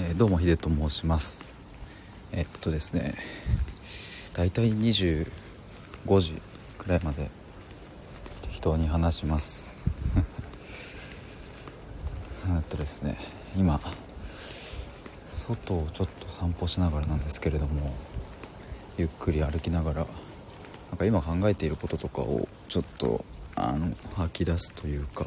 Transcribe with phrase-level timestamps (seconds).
[0.00, 1.52] えー、どうもヒデと申します。
[2.32, 3.14] えっとですね
[4.32, 5.26] だいたい25
[6.18, 6.40] 時
[6.78, 7.28] くらいまで
[8.40, 9.84] 適当に話します。
[12.48, 13.18] えっとですね
[13.54, 13.78] 今
[15.28, 17.92] 外をちょっと散歩しながらなんですけれども
[18.96, 20.06] ゆっくり歩きながら
[20.88, 25.26] なんか今考えていることとかをちょっとあの吐き出すというか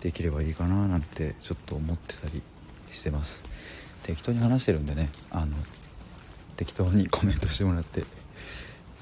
[0.00, 2.42] できればいいかななんてちょっと思ってたり
[2.92, 3.42] してます。
[4.02, 5.08] 適当に話してるんでね。
[5.30, 5.54] あの
[6.56, 8.02] 適当にコメントしてもらって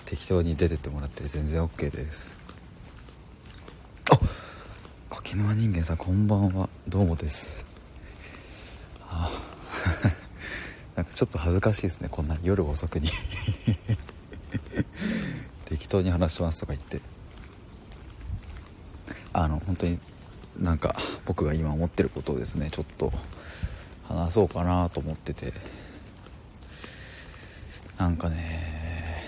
[0.04, 2.36] 適当に出てってもらって全然 OK です。
[4.10, 4.18] あ
[5.10, 6.68] 柿沼人間さんこんばんは。
[6.86, 7.66] どうもです。
[9.08, 9.30] あ
[10.96, 12.08] なんかちょっと恥ずかしいですね。
[12.10, 13.10] こんな夜遅くに。
[15.66, 17.00] 適当に話しますとか言って。
[19.32, 19.98] あの本当に
[20.58, 20.96] なんか
[21.26, 23.12] 僕が今思ってることをですねちょっと
[24.08, 25.52] 話そうかなと思ってて。
[27.98, 29.22] なんかね。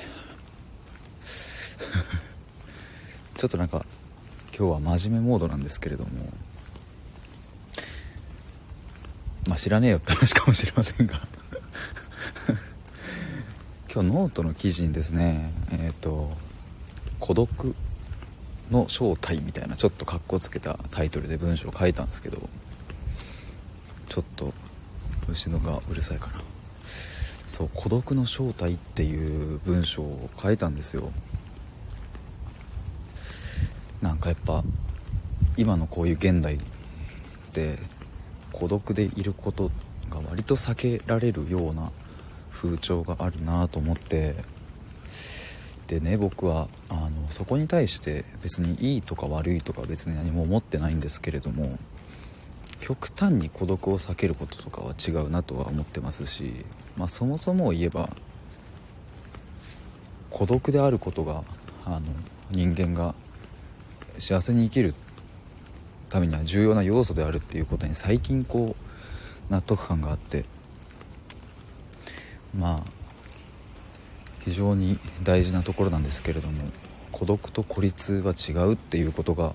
[3.38, 3.84] ちょっとなんか
[4.56, 6.10] 今日は真面目モードなんですけれども。
[9.48, 11.14] まあ知らねえよって話かもしれませんが。
[13.92, 16.30] 今日ノートの記事にですねえっ、ー、と
[17.18, 17.74] 孤独
[18.70, 22.38] の正体みたいなちょっとかっこつけたタイトルで文章を書いたんですけど
[24.08, 24.52] ちょっと
[25.38, 26.40] 虫のがうるさいかな
[27.46, 31.12] そう「孤独の正体」っていう文章を書いたんですよ。
[34.02, 34.64] なんかやっぱ
[35.56, 36.58] 今のこういう現代っ
[37.52, 37.76] て
[38.52, 39.70] 孤独でいること
[40.10, 41.90] が割と避けられるような
[42.50, 44.34] 風潮があるなと思って。
[45.86, 51.78] でね僕はあのそこに対して別にいいとか悪いとか別に何も思ってないんですけれども
[52.88, 56.64] 極端に孤独を避けることとかは違うなとは思ってますし、
[56.96, 58.08] まあ、そもそも言えば
[60.30, 61.42] 孤独であることが
[61.84, 62.00] あの
[62.50, 63.14] 人間が
[64.18, 64.94] 幸せに生きる
[66.08, 68.74] ためには重要な要素であるっていうことに最近こ
[69.50, 70.46] う納得感があって
[72.58, 72.82] まあ
[74.46, 76.62] 非常に大事なところなんですけれども
[77.12, 79.52] 孤独と孤立は違うっていうことが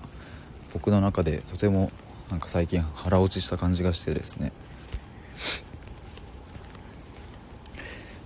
[0.72, 1.90] 僕の中でとても
[2.30, 4.52] なんか最近腹落ちした感じがしてですね。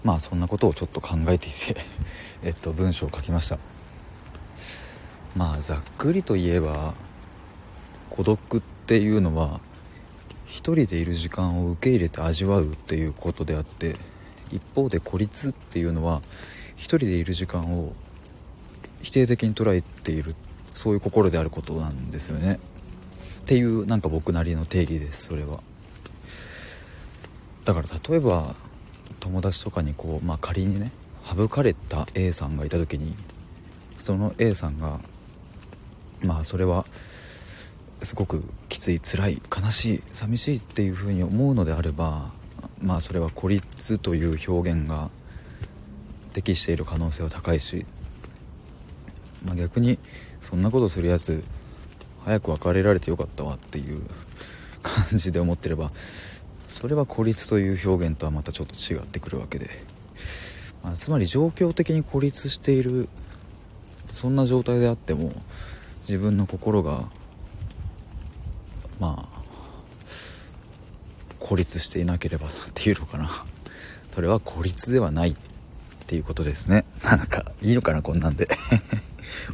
[0.05, 1.77] まあそんなことをちょっと考えていて
[2.43, 3.59] えっと文章を書きました。
[5.37, 6.95] まあざっくりと言えば
[8.11, 9.61] 孤独っていうのは
[10.47, 13.97] 一人でいる時間を受け入れて味わうっていうことであって
[14.51, 16.23] 一方で孤立っていうのは
[16.75, 17.93] 一人でいる時間を
[19.03, 20.35] 否定的に捉えている
[20.75, 22.59] そういう心であることなんですよね。
[23.49, 25.61] っていうなんか僕なりの定義ですそれは。
[27.65, 28.55] だから例えば
[29.21, 30.93] 友達とかにこう、まあ、仮にね
[31.25, 33.15] 省かれた A さんがいた時に
[33.97, 35.01] その A さんが
[36.23, 36.85] まあそれは
[38.03, 42.31] すごくきつい辛い悲しい寂しいっていうふうに思うのであれば
[42.83, 45.09] まあそれは孤立という表現が
[46.35, 47.87] 適している可能性は高いし、
[49.43, 49.99] まあ、逆に
[50.39, 51.43] そんなことするやつ
[52.29, 54.03] 早く別れられてよかったわっていう
[54.83, 55.89] 感じで思ってれば
[56.69, 59.71] それは孤立という表現とはまたちょっと違ってくるわけで、
[60.85, 63.09] まあ、つまり状況的に孤立している
[64.13, 65.33] そんな状態であっても
[66.01, 67.09] 自分の心が
[69.01, 69.39] まあ
[71.41, 73.31] 孤立していなければっていうのかな。
[74.13, 75.35] それは孤立ではないっ
[76.07, 76.85] ていうことですね。
[77.05, 78.49] なんかいいのかなこんなんで。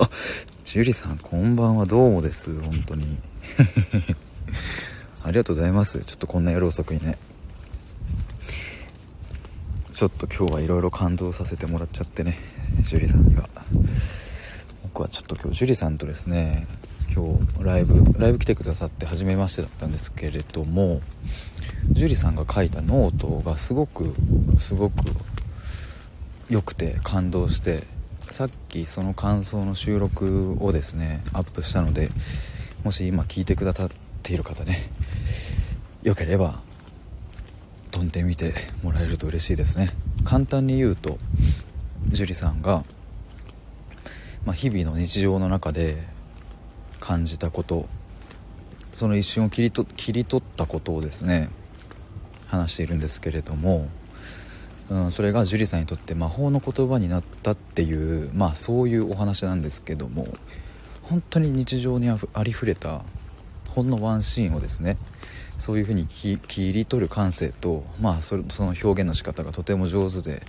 [0.00, 0.10] あ
[0.74, 1.86] ジュリさんこんばんは。
[1.86, 2.52] どうもです。
[2.60, 3.16] 本当に。
[5.22, 6.00] ありがとうございます。
[6.00, 7.16] ちょっとこんな夜遅くにね。
[9.92, 12.40] ちょっと今日はいろいろ感動させてもらっちゃってね。
[12.80, 13.48] ジュリさんには。
[14.82, 16.66] 僕はちょっと今日ジュリさんとですね
[17.14, 21.00] 今日ライブライブ来てくださって初めましてだったんですけれども
[21.92, 24.12] ジュリさんが書いたノートがすごく
[24.58, 25.04] すごく
[26.50, 27.93] 良くて感動して
[28.34, 32.08] さっきその感想の収録をですねアップしたので
[32.82, 33.90] もし今聞いてくださっ
[34.24, 34.90] ている方ね
[36.02, 36.58] よければ
[37.92, 38.52] 飛んでみて
[38.82, 39.90] もらえると嬉しいですね。
[40.24, 41.16] 簡単に言うと
[42.08, 42.82] 樹里さんが、
[44.44, 46.02] まあ、日々の日常の中で
[46.98, 47.86] 感じたこと
[48.94, 51.50] その一瞬を切りと切り取ったことをですね
[52.48, 53.88] 話しているんですけれども
[54.90, 60.26] うん、それが樹里さんにとって魔法の言葉になったっていうまあそういうお話なんですけども
[61.02, 63.02] 本当に日常にありふれた
[63.74, 64.96] ほんのワンシーンをですね
[65.58, 70.42] そういうふうに切り取る感性とまあそその表現の仕方がとても上手で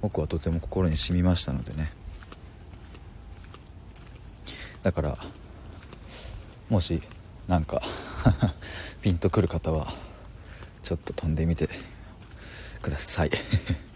[0.00, 1.92] 僕はとても心に染みましたのでね。
[4.82, 5.16] だから
[6.68, 7.00] もし
[7.46, 7.82] なんか
[9.00, 9.94] ピンとくる方は
[10.82, 11.68] ちょっと飛んでみて
[12.82, 13.30] ください。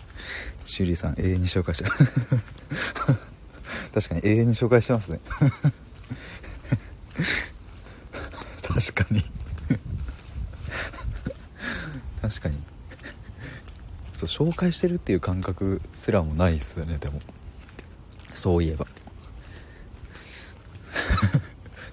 [0.65, 1.91] シュリーさん永遠に紹介しちゃう
[3.93, 5.21] 確かに永遠に紹介してますね。
[8.62, 9.25] 確かに。
[12.21, 12.56] 確かに。
[14.12, 17.21] そう紹介してるっていう感覚すらもないですよねでも。
[18.35, 18.87] そういえば。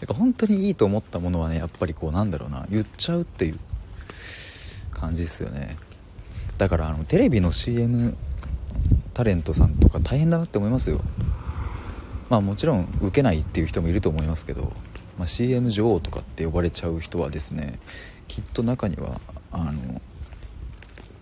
[0.08, 3.60] 本当にいいと思ったものはねやっぱりこうなんだろうな言っちゃうっていう
[4.92, 5.78] 感じですよね。
[6.58, 8.16] だからあのテレビの CM
[9.14, 11.02] タレントさんとか大変だなって思いますよ。
[12.30, 14.72] まあもちろん受けないっていう人もいると思いますけど、
[15.18, 17.80] まあ、CM 女王とかって呼ばれちゃう人はですね
[18.28, 19.20] きっと中には
[19.52, 20.02] あの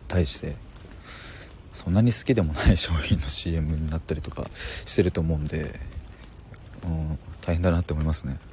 [0.08, 0.56] 対して
[1.74, 5.80] そんなに好きでもない商品の CM になったりとかしてると思うんで、
[6.84, 8.38] うん、大変だなって思いますね。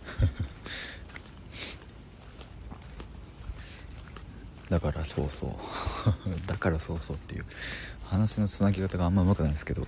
[4.70, 5.50] だからそうそう。
[6.46, 7.44] だからそうそうっていう
[8.04, 9.84] 話のつなぎ方があんまうまくないんですけど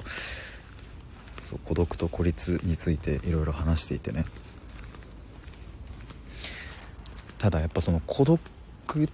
[1.49, 4.25] そう孤独と孤立についていろいろ話していてね。
[7.39, 8.41] ただやっぱその孤独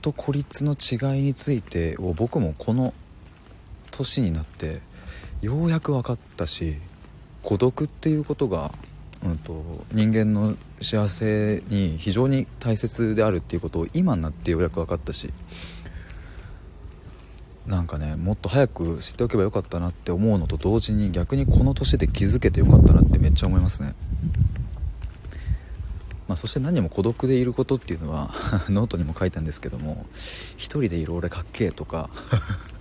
[0.03, 2.93] と孤立の違いについてを僕もこの
[3.93, 4.81] 年になって
[5.43, 6.75] ようやく分かったし
[7.43, 8.73] 孤独っていうことが、
[9.25, 9.63] うんと、
[9.93, 15.31] 人間の幸せに非常に大切であるっていうことを今になってようやく分かったし
[17.67, 23.95] なんかねもっと早く知っておけばよかったなって思うのと同時に逆にこの年で気づけてよかったなってめっちゃ思いますね。
[26.29, 28.35] まあ、そして何も孤独でいることっていうのは
[28.69, 30.07] ノートにも書いたんですけども
[30.57, 32.11] 一人でいる俺かっけえとか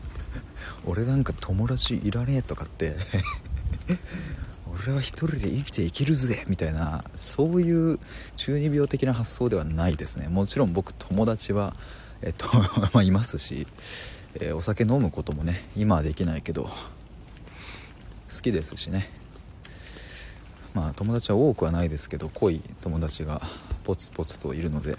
[0.83, 2.95] 俺なんか友達いらねえとかって
[4.83, 7.99] 俺は一人で生きていけるぜみたいなそういう
[8.35, 11.73] 中二病的な発想ではないですねもちろん僕友達は
[12.23, 12.47] えっと
[12.93, 13.67] まあ、いますし
[14.35, 16.69] えー、お酒飲むこともね今はできないけど好
[18.41, 19.09] きですしね。
[20.73, 23.41] まあ友達は多くはないですけど濃い友達が
[23.85, 24.97] ポツポツといるので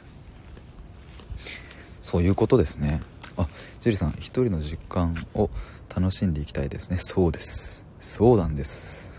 [2.01, 3.03] そういうことですね。
[3.37, 3.47] あ
[3.83, 5.51] 樹里さん一人の実感を
[5.95, 6.97] 楽しんでいきたいですね。
[6.97, 7.85] そうです。
[8.01, 9.11] そうなんです。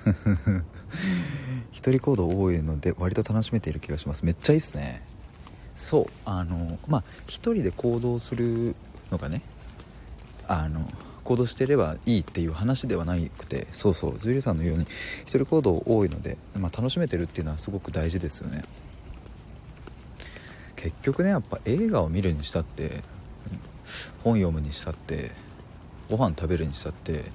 [1.71, 4.25] 一人行動多いので割と楽しめている気がします。
[4.25, 5.03] めっちゃいいっすね。
[5.75, 8.75] そうあのまあ一人で行動する
[9.11, 9.43] のがね
[10.47, 10.89] あの
[11.23, 14.83] 行動してればいいっていう話ではなくてそうそうズイルさんのように
[15.23, 18.63] 一人行動多いので、まあ、楽しめてるっていうのはすごく大事ですよね。
[20.75, 23.01] 結局ねやっぱ映画を見るにしたって
[24.23, 25.31] 本読むにしたって
[26.09, 27.25] ご飯食べるにしたって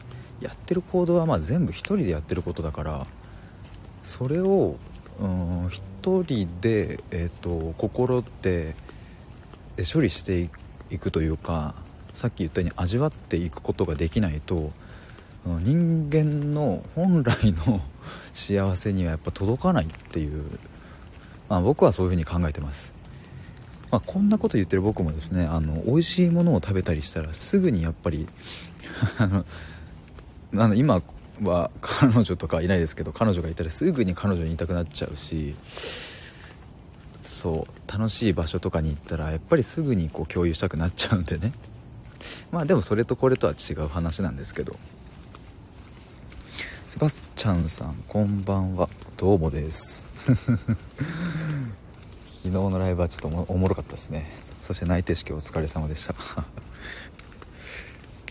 [0.40, 3.06] やってる行動はまあ全部一人でやってることだから
[4.02, 4.76] それを
[5.20, 8.74] うん一人で、えーと、心で
[9.92, 10.48] 処理して
[10.90, 11.74] いくというか
[12.22, 14.70] さっき言ったように味わっていくことができないと
[15.44, 17.80] 人間の本来の
[18.32, 20.44] 幸せにはやっぱ届かないっていう、
[21.48, 22.94] まあ、僕はそういうふうに考えてます、
[23.90, 28.28] まあ、こんなこと言ってる僕もですねあの美味しいものを食べたりしたらすぐにやっぱり
[29.18, 29.42] あ
[30.68, 31.02] の今
[31.42, 35.56] は彼女とかいないですけど彼女がいたらすぐに彼女に言いたくなっちゃうし
[37.20, 41.50] そう楽しい場所とかに行ったらやっぱりすぐにこう共有したくなっちゃうんでね。
[42.52, 44.76] まあでもそれとこれとは違う話なんですけど。
[46.86, 48.90] セバスチャンさんこんばんは。
[49.16, 50.04] どうもです。
[50.26, 50.36] 昨
[52.42, 54.30] 日のライブはちょっとおもろかったですね。
[54.60, 56.14] そして内定式お疲れ様でした。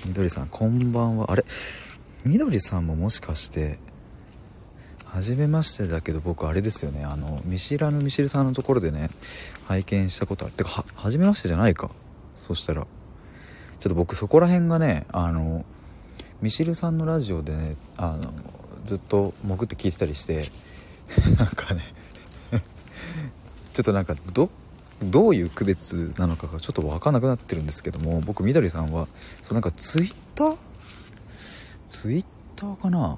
[0.05, 1.31] みどりさんこんばんは。
[1.31, 1.43] あれ？
[2.23, 3.79] みどりさんももしかして
[5.05, 7.05] 初めましてだけど僕あれですよね。
[7.05, 9.09] あの見知らぬミシルさんのところでね
[9.67, 10.53] 拝見したことある。
[10.53, 11.89] てかは初めましてじゃないか。
[12.35, 12.85] そしたら。
[13.81, 15.65] ちょっと僕そこら辺がねあの
[16.41, 18.31] ミシルさんのラジオでねあの
[18.85, 20.43] ずっと潜って聞いてたりして
[21.37, 21.81] なんかね
[23.73, 24.49] ちょっとなんかど
[25.03, 29.07] どういう区別なのかがちょっと分かんなくなってるんですけども僕みどりさんは
[29.41, 30.57] そうなんかツイッター？
[31.89, 32.99] ツイッターかな？
[32.99, 33.17] なん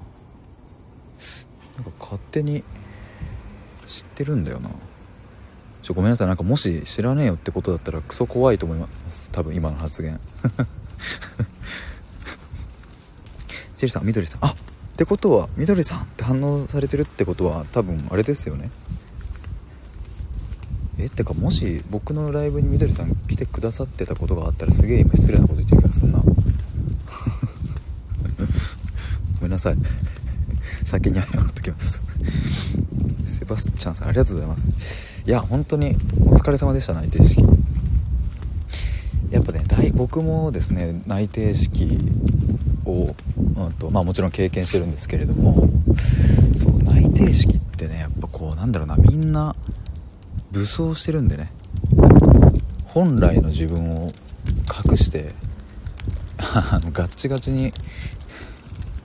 [2.00, 2.64] 勝手に
[3.86, 4.70] 知ってるんだよな。
[5.84, 6.28] ちょごめんなさい。
[6.28, 9.28] なんかもし知らねえよってことだったらクソ怖いと思います。
[9.30, 10.18] 多分今の発言。
[13.76, 14.44] ジェリさんみどりさん。
[14.46, 14.54] あっ
[14.96, 18.70] てことはみどりさんって反応されてるってことは多分あれですよね。
[20.96, 26.18] えってかもし僕のライブにみどりさん来てくださってたことがあったらすげえ今失礼なこと言ってる気がするな。
[26.24, 26.24] ご
[29.42, 29.76] めんなさい。
[30.82, 32.00] 先に謝っときます。
[33.26, 35.13] セバスチャンさんありがとうございます。
[35.26, 37.42] いや本当にお疲れ様でした内定式。
[39.30, 41.98] やっぱね大僕もですね内定式
[42.84, 43.14] を、
[43.56, 45.68] うんとまあ、もちろん経験してるんですけれども
[46.54, 49.56] そう内定式ってねやっぱこうなんだろうなみんな
[50.52, 51.50] 武装してるんでね
[52.84, 54.12] 本来の自分を
[54.90, 55.32] 隠して
[56.92, 57.72] ガッチガチに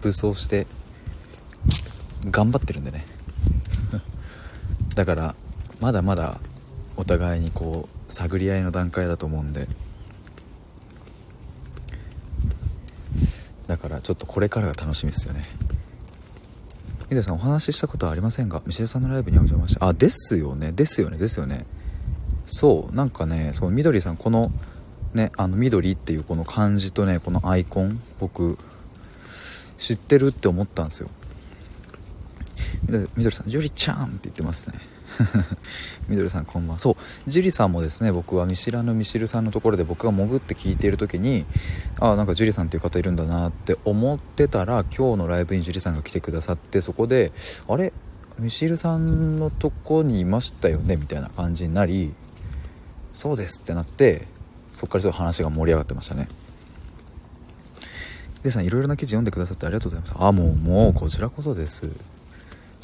[0.02, 0.68] 武装して
[2.30, 3.06] 頑張ってるんでね。
[4.94, 5.36] だから
[5.80, 6.40] まだまだ
[6.98, 9.68] お互いにこう探り合いの段階だと思うんで。
[13.68, 15.44] だからちょっとこれからが楽しみですよね。
[17.10, 19.80] みどさんお話ししたことはありませんがミシェルさんのライブにお邪魔して。
[19.84, 20.72] あですよね。
[20.72, 21.18] ですよね。
[21.18, 21.66] ですよね。
[22.46, 22.96] そう。
[22.96, 24.52] なんかねそのみどりさんこの
[25.14, 28.58] ねあの緑っていうこの漢字とねこのアイコン僕
[29.78, 31.10] 知ってるって思ったんですよ。
[33.16, 34.80] みどりさん「ジュリちゃん」って言ってますね。
[36.08, 36.80] みどりさんこんばんは。
[36.80, 36.96] そう
[37.30, 41.46] 樹里さんもですね僕は見知らぬミシルさんのところで僕が潜って聞いている時に
[42.00, 47.32] ああなんか樹里さんっていう方いるんだなって思ってたら今日のライブに樹里さんが来てくださってそこで
[47.68, 47.92] あれ？
[48.40, 50.96] ミシルさんのとこにいましたよね？
[50.96, 52.14] みたいな感じになり
[53.14, 54.28] そうですってなって
[54.72, 56.30] そこからちょっと話が盛り上がってましたね。
[58.42, 60.24] でさんいろいろな記事読んでくださってありがとうございます。
[60.24, 61.92] あもうもうこちらこそです。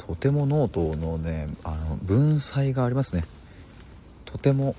[0.06, 3.24] とてもノートのねあの文才がありますね。
[4.24, 4.74] とても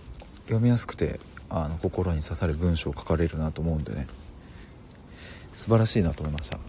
[0.46, 1.19] 読みやすくて
[1.50, 4.07] あの心に刺さる文章を書かれるなと思うんでね。
[5.53, 6.60] 素晴らしいなと思いました。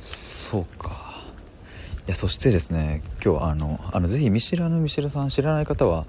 [0.00, 1.12] そうか。
[2.06, 6.04] いやそしてですね今日あのあのぜひ見知らぬミシェルさん知らない方は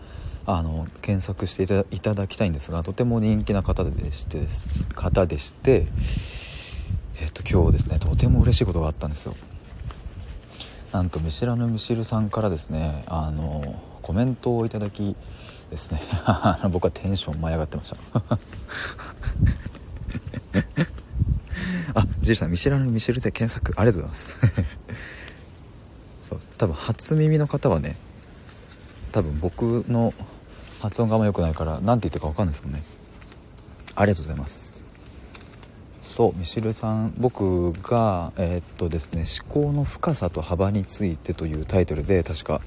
[0.45, 4.39] あの検索していただきたいんですがとても人気な方でして
[4.95, 5.87] 方でして
[7.23, 9.33] えっと今日ですねとても嬉しいことがあったんですよ。
[10.91, 15.15] なんと見知らぬミシルさんからですねあのコメントをいただき
[15.71, 16.01] ですね
[16.69, 17.97] 僕はテンション舞い上がってました。
[21.95, 24.35] あジルさん見知らぬミシルで検索ありがとうございます。
[26.27, 27.95] そう多分初耳の方はね
[29.13, 30.13] 多分僕の
[30.81, 32.83] 発音があんま良くないから何て言ってるか分かんないですもんね。
[33.95, 34.62] ありがとうございます。
[36.13, 42.61] そうミシルさん僕がえー、っとですね思考の深さと幅についてというタイトルで確か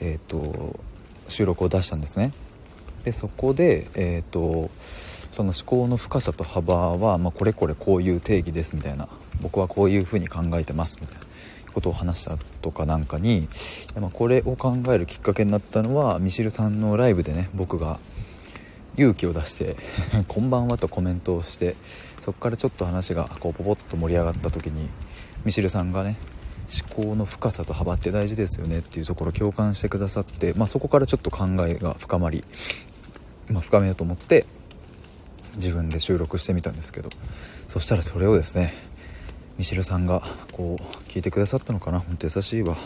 [0.00, 0.80] えー、っと
[1.28, 2.32] 収録を出したんですね。
[3.04, 9.06] でそこでえー、っとその思考の深さと幅は、まあ、これこれこういう定義ですみたいな
[9.40, 11.22] 僕はこういうふうに考えてますみたいな
[11.72, 13.46] ことを話したとかなんかに、
[14.00, 18.00] まあ、これを考えるきっかけになったのはミシルさんのライブでね僕が
[18.96, 19.76] 勇気を出して
[20.26, 21.76] 「こんばんは」とコメントをして
[22.24, 24.88] そこからちょっと話がこうポポッと盛り上がった時に
[25.44, 26.16] ミシルさんがね
[26.96, 32.42] 思考の深さと幅って大事ですよねっていうところ共感してくださって、まあ、そこからちょっと考えが深まり、
[33.50, 34.46] まあ、深めようと思って
[35.56, 37.10] 自分で収録してみたんですけど
[37.68, 38.72] そしたらそれをですね
[39.56, 42.00] ミシルさんがこう聞いてくださったのかな。
[42.00, 42.76] 本当優しいわ。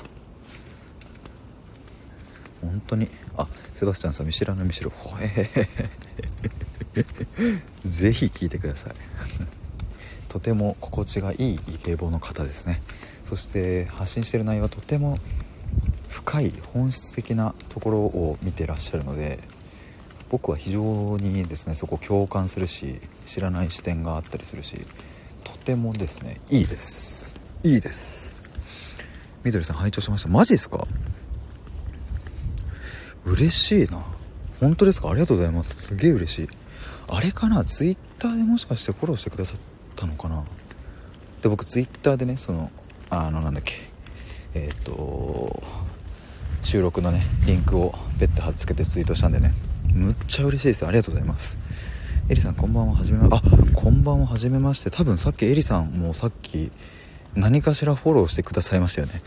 [2.61, 3.09] 本当に。
[3.37, 4.91] あセバスチャンさん見知らぬミシル。
[4.91, 5.69] ほえへへ。
[7.85, 8.95] ぜひ聞いてください。
[10.29, 12.83] とても心地がいいイケボの方ですね。
[13.25, 15.19] そして発信してる内容はとても
[16.09, 19.39] 深い本質的なところを見てらっしゃるので
[20.31, 24.79] 僕は非常にですねそこ共感するし知らない視点があったりするし
[25.45, 27.39] とてもですねいいです。
[27.63, 28.37] いいです。
[29.45, 30.29] みどりさん拝聴しました。
[30.29, 30.87] マジですか？
[33.25, 34.05] 嬉しいな。
[34.61, 35.11] 本当ですか？
[35.11, 35.75] ありがとうございます。
[35.77, 36.49] すげえ嬉しい。
[37.11, 37.65] あれかな？
[37.65, 39.61] ツイッターでもしかしてフォローしてくださっ
[39.97, 40.45] たのかな？
[41.43, 42.71] で僕ツイッターでねその
[43.11, 43.75] あのなんだっけ。
[44.55, 45.63] えっ、ー、と
[46.63, 49.53] 収録のねリンクをペッて貼っつけてツイートしたんでね。
[49.93, 51.59] むっちゃ嬉しいですありがとうございます。
[52.29, 52.95] エリさんこんばんは。
[52.95, 53.43] はじめまあ
[53.75, 54.27] こんばんは。
[54.27, 54.91] はじめまして。
[54.91, 56.71] 多分さっきエリさんもさっき
[57.35, 59.23] 何かしらフォローしてくださいましたよね。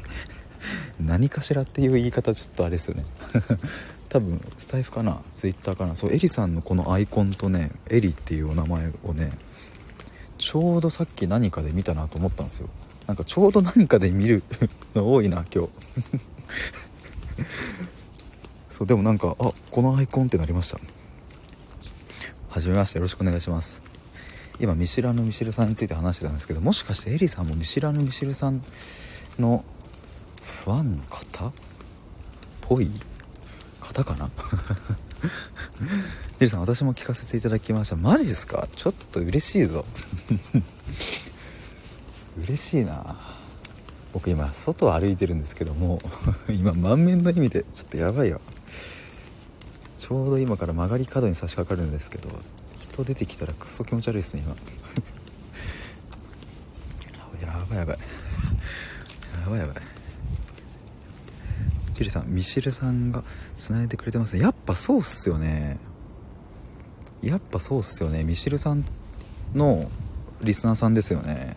[0.98, 3.04] 何かしらっていう言い方ちょっとあれですよね。
[4.12, 5.22] 多分スタイフかな？
[5.32, 5.96] ツイッターかな？
[5.96, 9.32] そうエリさんのこのアイコンとねエリっていうお名前をね
[10.36, 12.68] ちょうどさっき何かで見たなと思ったんですよ。
[13.06, 14.42] なんかちょうど何かで見る
[14.94, 15.70] の多いな今日。
[18.68, 20.78] そうでもなんかあこのアイコンってなりました。
[22.50, 23.80] はじめましてよろしくお願いします。
[24.60, 28.62] 今見知らぬミシルさんについて話してたんですけどもしかしてエリさんも見知らぬミシルさん
[29.38, 29.64] の
[30.42, 31.50] ファンの方？
[32.60, 32.90] ぽい？
[33.82, 34.30] 方かな？
[36.38, 37.96] ジルさん私も聞かせていただきました。
[37.96, 38.66] マジですか？
[38.74, 39.84] ちょっと嬉しいぞ。
[42.44, 43.16] 嬉しいな。
[44.12, 45.98] 僕今外を歩いてるんですけども
[46.50, 48.40] 今満面の意味でちょっとやばいよ。
[49.98, 52.28] ちょうど今から曲がり角に差し掛かるんですけど
[52.80, 54.54] 人出てきたらクソ気持ち悪いですね今。
[57.40, 57.98] やばいやばい。
[59.44, 59.76] やばいやばい。
[61.94, 63.22] ジュリさんミシルさんが
[63.56, 64.42] 繋いでくれてますね。
[64.42, 65.78] やっぱそうっすよね。
[67.22, 68.24] やっぱそうっすよね。
[68.24, 68.84] ミシルさん
[69.54, 69.90] の
[70.42, 71.56] リスナーさんですよね。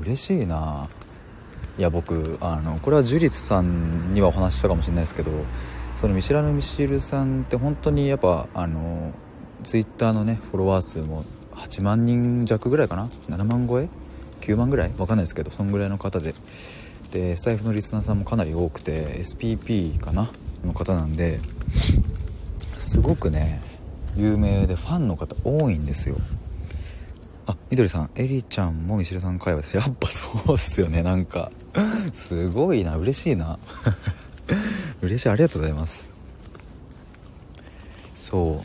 [0.00, 0.88] 嬉しいな。
[1.78, 5.32] いや僕あのこれはジュリスさんにはお話ししたかもしれないですけど
[5.96, 9.12] その見知らぬミシルさんって本当にやっぱあの
[9.64, 11.24] ツイッターのねフォロワー数も
[11.56, 13.88] 8万人弱ぐらいかな？7万超え
[14.40, 14.92] ？9万ぐらい？
[14.98, 16.34] わかんないですけどそんぐらいの方で。
[17.14, 20.28] でスタイフのリスナーさんもかなり多くて SPP かな？
[20.64, 21.38] の方なんで
[22.78, 23.62] すごくね
[24.16, 26.16] 有名でファンの方多いんですよ。
[27.46, 31.52] あみどりさんエリちゃんもミシルさん会話ですやっぱそうっすよねなんか。
[32.12, 33.60] すごいな嬉しいな。
[35.00, 36.10] 嬉しいありがとうございます。
[38.16, 38.64] そ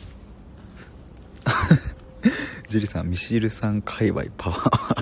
[2.68, 4.99] ジュリさんミシルさん界隈パワー。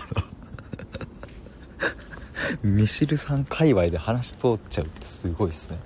[2.62, 5.78] ミシルさん界隈で話し通っちゃうってすごいですね。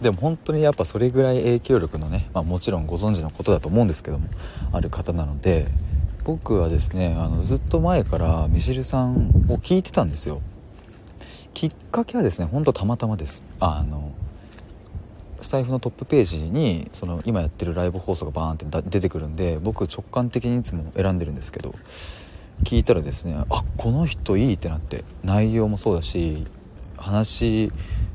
[0.00, 4.26] でも本当にやっぱそれぐらい影響力のね、まあ、もちろんご存知のことだと思うんですけども
[4.72, 5.68] ある方なので
[6.24, 10.40] 僕はですねあのずっと前からミシルさんを聞いてたんですよ。
[11.54, 13.44] きっかけはですねほんとたまたまです。
[13.60, 14.12] あの
[15.40, 21.74] スタイフのトップページにその今やってるライブ放送がバーンって出てくるんで僕直感的にいつも選んでるんですけど
[22.64, 26.46] 聞いたらですねあこの人いいってなって内容もそうだし
[26.96, 27.70] 話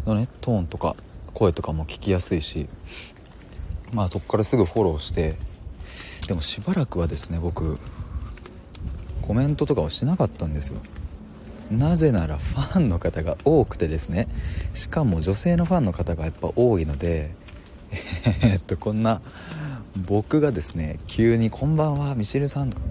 [0.06, 0.96] のねトーンとか
[1.34, 2.68] 声とかも聞きやすいし
[3.94, 5.36] まあそこからすぐフォローして
[6.28, 7.78] でもしばらくはですね僕
[9.22, 10.80] コメントとかをしなかったんですよ。
[11.70, 14.30] なぜならファンの方が多くてですね
[14.74, 17.32] しかも女性のファンの方がやっぱ多いので
[17.92, 19.22] えー、っとこんな
[19.98, 22.84] 僕がですね急に「こんばんはミシルさん」とか。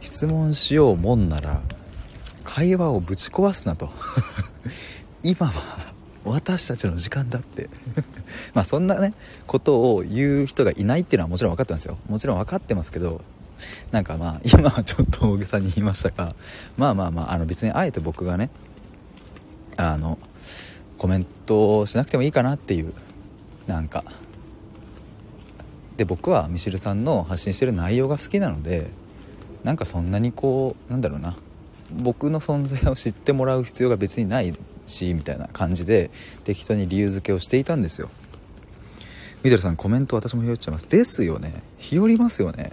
[0.00, 1.60] 質問しようもんなら
[2.44, 3.90] 会話をぶち壊すなと。
[5.22, 5.52] 今は
[6.24, 7.68] 私たちの時間だって。
[8.54, 9.14] まあそんなね
[9.46, 11.98] ことを言う人がいないっていうのはもちろん分かってますよ。
[12.08, 13.20] もちろん分かってますけど
[13.92, 16.34] なんかまあ今はちょっと大げさに言いましたが
[16.76, 18.50] まあまあまああの別にあえて僕がね
[19.76, 20.18] あの
[20.98, 22.92] コメントをしなくてもいいかなっていう
[23.66, 24.04] なんか。
[25.96, 28.90] で僕はミシルさんの発信してる内容が好きなので
[29.64, 31.36] なんかそんなにこうなんだろうな。
[31.92, 34.54] 僕の存在を知ってもらう必要が別にない
[34.86, 36.10] しみたいな感じで
[36.44, 38.08] 適当に理由付けをしていたんですよ。
[39.42, 40.88] みどりさんコメント私もひよっちゃいます。
[40.88, 41.62] ですよね。
[41.78, 42.72] 日和りますよね。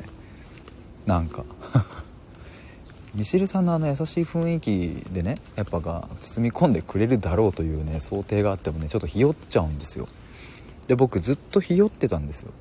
[1.06, 1.45] なんか。
[3.15, 10.08] ミシルさんのあの優しい雰囲気でねやっぱが包み込んでくれるだろうというね想定があってもねちょっとひよっちゃうんですよ。
[10.88, 12.52] で僕ずっとひよってたんですよ。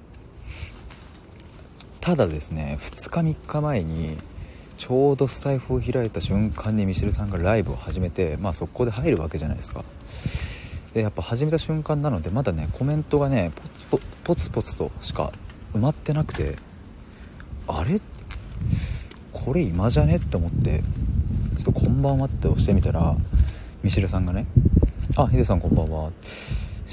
[2.07, 4.17] ただですね2日3日前に
[4.79, 9.83] ちょうどスタイフを開いた瞬間にミシルさんがライブを始めてまあ速攻で入るわけじゃないですか。
[10.95, 13.51] でやっぱ始めた瞬間なのでまだねコメントがね
[13.91, 15.33] ポツポツポツとしか
[15.75, 16.55] 埋まってなくて
[17.67, 18.01] あれ？
[19.33, 20.19] これ今じゃね？
[20.19, 20.85] って思って
[21.59, 23.17] ちょっと「こんばんは」って押してみたら
[23.83, 24.47] ミシルさんがね
[25.19, 25.99] 「あヒデさんこんばんは」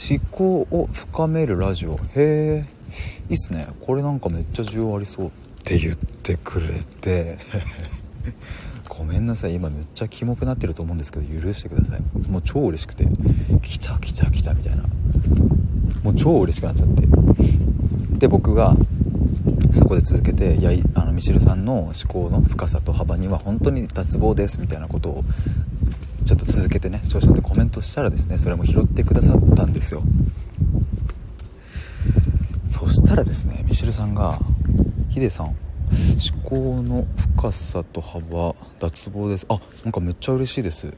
[0.09, 1.97] 思考を深めるラジオ。
[2.15, 2.65] へえ
[3.33, 3.67] いっすね。
[3.81, 5.31] これなんかめっちゃ需要ありそうっ
[5.63, 6.67] て言ってくれ
[7.01, 7.37] て。
[8.89, 9.55] ごめんなさい。
[9.55, 12.29] 今めっちゃキモくなってると思うんですけど許してください。
[12.29, 13.07] もう超嬉しくて。
[13.61, 14.83] 来た来た来たみたいな。
[16.03, 17.07] もう超嬉しくなっちゃって。
[18.19, 18.75] で僕が
[19.73, 25.23] そこで続けて「いやあのミシルさんの思考の深さと幅には本当に脱帽です」みたいなことを
[26.25, 30.03] ちょっと続けてね調子乗ってコメントしたらですねそれも拾ってくださったんですよ。
[32.73, 34.39] そしたらですねミシェルさんが
[35.13, 35.55] 「ヒデさん思
[36.43, 37.05] 考の
[37.37, 40.91] 深さと幅脱帽です」あなんかめっちゃ嬉しいです。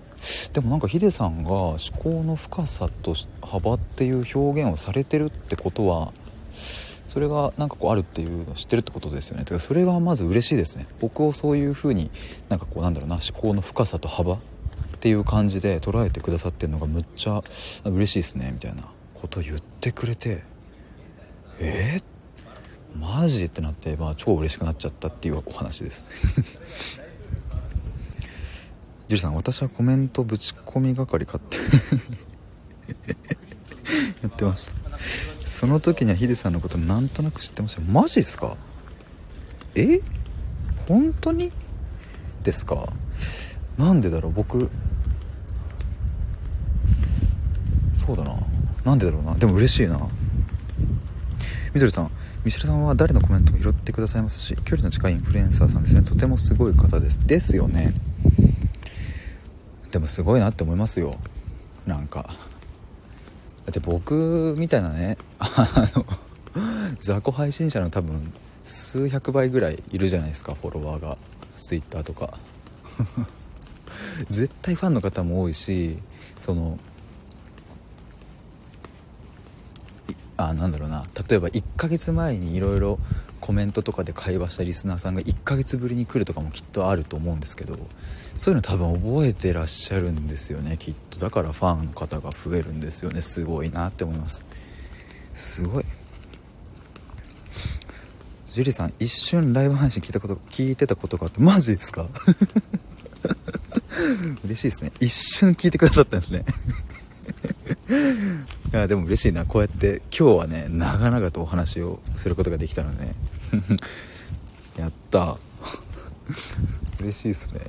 [0.53, 6.13] でもなんかヒデさんが思考の深さと幅っていう表現をされてるってことは
[7.09, 9.43] それがなんかこうあるっていうのを知ってるってことですよね。
[9.43, 10.85] てかそれがまず嬉しいですね。
[11.01, 12.09] 僕をそういう風に
[12.47, 14.39] なんかこうなんだろうな思考の深さと幅っ
[15.01, 17.43] ていう感じで捉えてくださってるのがむっちゃ
[17.83, 18.83] 嬉しいですねみたいな
[19.15, 20.54] こと言ってくれて
[21.59, 26.05] えー、マジってなって、まあ、超嬉しくなっちゃったっていうお話です。
[29.07, 31.57] ジュリさん私はコメントぶち込み係買って
[34.23, 34.73] やってます。
[35.45, 37.81] その時にはヒデさんのことなんとなく知ってました。
[37.81, 38.57] マジっすか？
[39.75, 39.99] え？
[40.87, 41.51] 本当に？
[42.43, 42.91] ですか？
[43.77, 44.31] なんでだろう？
[44.33, 44.71] 僕
[47.93, 48.35] そうだな。
[48.83, 49.35] なんでだろうな。
[49.35, 49.99] でも嬉しいな。
[51.75, 52.11] みどりさん
[52.45, 56.03] ミシェルさんは誰のコメントも拾ってくださいますし距離の近いインフルエンサーさんですね。
[56.03, 57.27] とてもすごい方です。
[57.27, 57.93] ですよね。
[59.91, 61.17] でもすごいなって思いますよ。
[61.85, 62.23] なんか。
[63.65, 66.05] だって僕みたいなねあの
[66.97, 68.31] 雑魚配信者の多分
[68.63, 70.53] 数百倍ぐらいいるじゃないですか。
[70.53, 71.17] フォロワーが。
[71.57, 72.37] Twitter とか。
[74.31, 75.97] 絶対ファンの方も多いし
[76.37, 76.79] その
[80.37, 81.05] あなんだろうな。
[81.29, 82.99] 例えば1ヶ月前にいろいろ
[83.41, 87.77] コメントとかで会話したリスナーさんが1ヶ月ぶりに来るとかもきっとあると思うんですけど
[88.35, 91.19] そういうの多分覚えてらっしゃるんですよねきっと。
[91.19, 93.21] だからファンの方が増えるんですよね。
[93.21, 94.43] すごいなって思います。
[95.33, 95.85] すごい。
[98.47, 102.07] 樹里さん一瞬ライブ配信聞いたこと聞いてたことがあってマジですか？
[104.45, 104.91] 嬉しいですね。
[104.99, 106.45] 一瞬聞いてくださったんですね。
[108.73, 109.45] いやでも嬉しいな。
[109.45, 113.15] こうやって今日はね長々とお話をすることができたの、ね、
[114.77, 115.37] やった。
[116.99, 117.61] 嬉しいですね。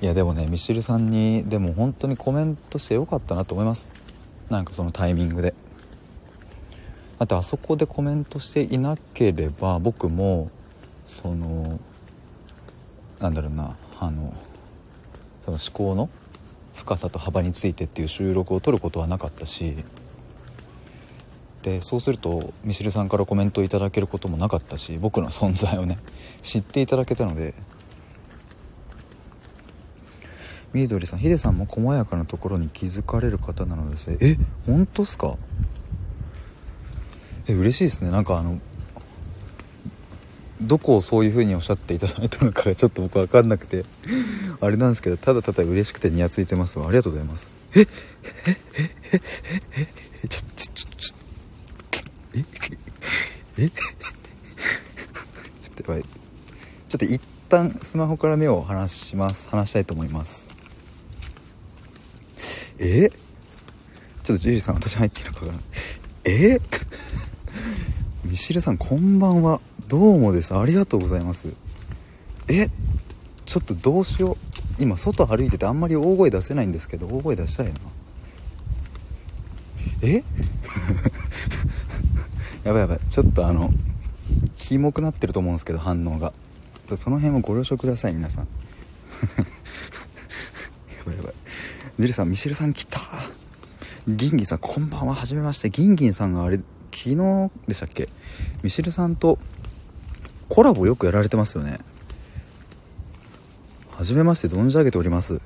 [0.00, 3.90] いやでもねミシルさんにでも本当にコメントしてよかったなと思います。
[4.48, 5.54] なんかそのタイミングで。
[7.18, 10.50] だってあそこでコメントしていなければ僕も
[11.04, 11.80] その
[13.18, 14.32] なんだろうなあの
[15.44, 16.08] その思考の
[16.78, 19.76] 深さと幅についてっていう収録を撮ることはなかったし
[21.62, 25.98] でそうするとミシルさんからコメントいただけることもなかったし僕の存在をね
[26.42, 27.52] 知っていただけたので
[30.72, 34.36] みどりさんヒデさんも細やかなところに気づかれる方なのですえ
[34.66, 35.34] 本当っすか？
[37.48, 38.10] え嬉しいですね。
[38.10, 38.58] なんかあの
[40.60, 43.84] どこをそういう風におっしゃっていただいたのかがちょっと僕分かんなくて
[44.60, 46.88] あれなんですけどただただ嬉しくてニヤついてますわ。
[46.88, 47.50] ありがとうございます。
[47.76, 47.86] えええ
[48.46, 49.18] ええ
[49.76, 49.88] え
[50.24, 51.14] えちょちょちょちょ
[53.58, 53.70] ええ
[55.60, 60.54] ちょっとやばいちょっと一旦スマホから目を離します離したいと思います
[62.78, 65.52] えちょっとジュリーさん私入っているのかな
[66.24, 66.58] え
[68.28, 69.58] ミシルさんこんばんは。
[69.88, 70.54] どうもです。
[70.54, 71.54] ありがとうございます。
[72.46, 72.68] え
[73.46, 74.36] ちょっとどうしよう。
[74.78, 77.72] 今外歩いててあんまり大声出せないんですけど大声出したいな。
[80.02, 80.22] え？
[82.64, 83.00] やばいやばい。
[83.08, 83.70] ちょっとあの
[84.56, 86.34] キモくなってると思うんですけど反応が。
[86.86, 88.44] ちょその辺もご了承ください皆さん。
[88.44, 88.48] や
[91.06, 91.32] ばいやばい。
[91.98, 93.00] ジュリさんミシェルさん来た。
[94.06, 95.14] ギンギンさんこんばんは。
[95.14, 95.70] はじめまして。
[95.70, 96.60] ギンギンさんがあれ
[96.98, 98.08] 昨日でしたっけ？
[98.64, 99.38] ミシェルさんと
[100.48, 101.78] コラボよくやられてますよね。
[103.96, 105.40] はじめまして存じ上げております。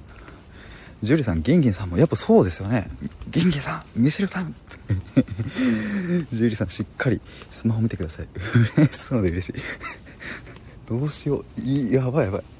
[1.02, 2.88] ジュリさんギンギンさんもやっぱそうですよね。
[3.30, 4.54] ギンギンさんミシェルさん。
[6.32, 8.28] ジュリさんしっかりスマホ見てください。
[8.76, 9.54] 嬉しそうで嬉しい。
[10.88, 11.60] どうしよう。
[11.60, 12.42] いやばいやばい。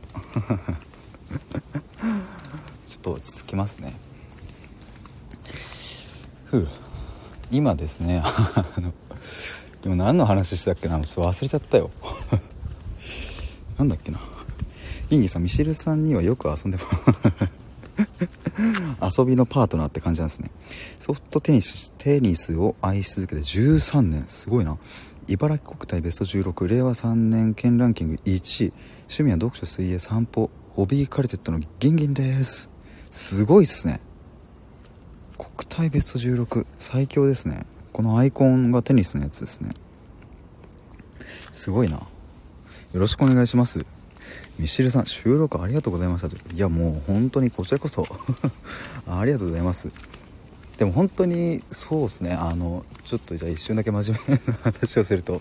[2.86, 3.94] ちょっと落ち着きますね。
[6.50, 6.68] ふう。
[7.52, 8.92] 今ですね あの
[9.82, 11.90] でも何の話したっけなちょっと忘れちゃったよ。
[13.78, 14.20] なんだっけな。
[15.10, 16.84] インギさんミシェルさんにはよく遊んでも
[19.18, 20.50] 遊びのパートナーって感じなんですね。
[21.00, 24.24] ソフトテニステニスを愛し続けて13年。
[24.28, 24.78] すごいな。
[25.28, 30.48] 茨城国体ベスト16令和3年県ランキング1位趣味は読書水泳散歩。
[30.70, 32.70] ホビーカルテットのギンギンです。
[33.10, 34.00] すごいっすね。
[35.62, 37.64] 国体ベスト16最強ですね。
[37.92, 39.70] このアイコンがテニスのやつですね。
[41.52, 41.98] すごいな。
[41.98, 42.06] よ
[42.94, 43.86] ろしくお願いします。
[44.58, 46.54] ミシルさん収録ありがとうございました。
[46.54, 48.04] いやもう本当にこちらこそ。
[49.06, 49.88] ありがとうございます。
[50.78, 52.32] でも本当にそうですね。
[52.32, 55.40] あのちょっとじゃあ一瞬だけ真面目な話をすると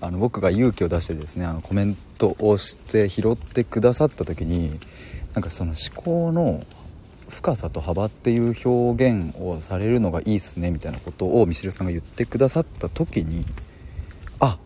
[0.00, 4.80] あの僕が勇気を出してですねあのコメントをして拾ってくださった時に
[5.34, 6.64] なんかその思考の
[7.32, 13.44] 深さと幅っていう表現をされるのがいいっすねみたいなことをミシルさんが言ってくださった時に
[14.38, 14.58] あ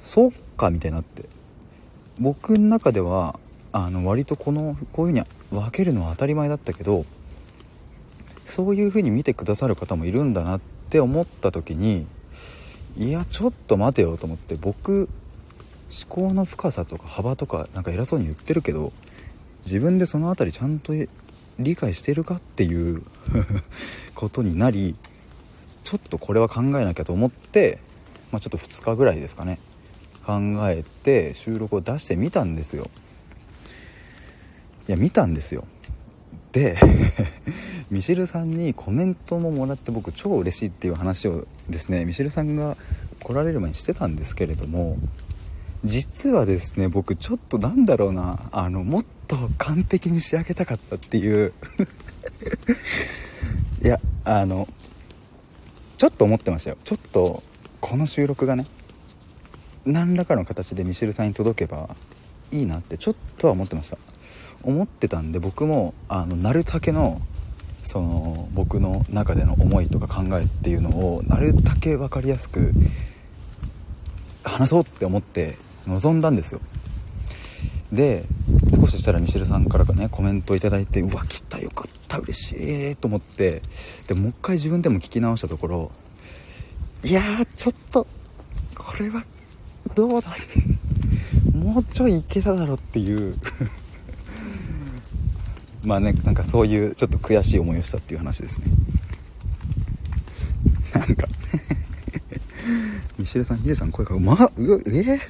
[0.00, 1.24] そっかみたいになって
[2.18, 3.38] 僕の中では
[3.70, 7.06] あの割とこのこういうふうに分けるのは当たり前だったけど
[8.44, 10.60] そういうふうに見てくださる方もいるんだなっ
[10.90, 12.06] て思った時に
[12.96, 15.08] いやちょっと待てよと思って僕
[15.88, 18.92] 思考の深さとか幅とかなんか偉そうに言ってるけど
[19.64, 20.92] 自分でその辺りちゃんと
[21.58, 23.02] 理解してるかっていう
[24.14, 24.96] ことになり
[25.84, 27.78] ちょっとこれは考えなきゃと思って、
[28.30, 29.58] まあ、ちょっと2日ぐらいですかね。
[30.24, 30.38] 考
[30.70, 32.88] えて収録を出してみたんですよ。
[34.88, 35.64] いや見たんですよ。
[36.52, 36.76] で
[37.90, 42.76] ミシルさんにコメントももらって僕超嬉しいっていう話をですねミシルさんが
[43.22, 44.98] 来られる前にしてたんですけれども
[45.84, 51.52] 実はですね僕ちょっとなんだろうなあのもっと完璧に仕上げたかったっていう。
[53.82, 54.68] いやあの
[55.98, 56.76] ちょっと思ってましたよ。
[56.84, 57.42] ちょっと
[57.80, 58.64] この収録がね
[59.84, 61.96] 何らかの形でミシェルさんに届けば
[62.52, 63.98] いいなってちょっとは思ってました。
[64.62, 67.20] 思ってたんで僕もあのなるたけの
[67.82, 72.72] その僕の中での思いとか考えっていうのをなるだけ分かりやすく
[74.44, 76.60] 話そうって思って望んだんですよ。
[77.92, 78.24] で
[78.74, 83.60] 少ししたらミシェルさんからかねコメント頂いてうわ来たよかった嬉しいと思って
[84.06, 85.90] でもう一回自分でも聞き直したところ
[87.04, 88.06] いやーちょっと
[88.74, 89.22] これは
[89.94, 90.34] どうだ
[91.52, 93.36] もうちょいいけただろっていう。
[95.84, 98.66] まあねなんかそういうちょっと悔しい思いをしたっていう話ですね。
[100.94, 101.26] なんか。
[103.18, 105.20] ミシェルさんヒデさん声がうまっうえー、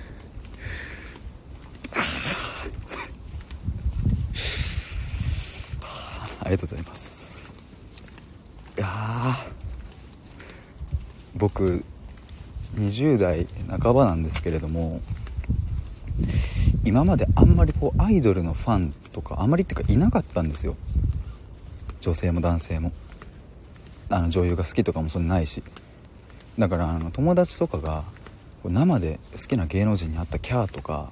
[6.53, 7.55] りがとうございます。
[8.77, 8.89] いや
[11.35, 11.85] 僕
[12.77, 13.47] 20代
[13.81, 15.01] 半ばなんですけれども
[16.85, 20.77] 今まであんまりこうアイドルのファンとかあまりっていうかいなかったんですよ。
[22.01, 22.93] 女性も男性も。
[24.11, 25.63] あの女優が好きとかもそんなないし。
[26.59, 28.05] だからあの友達とかが
[28.65, 31.11] 生で好きな芸能人に会ったキャーとか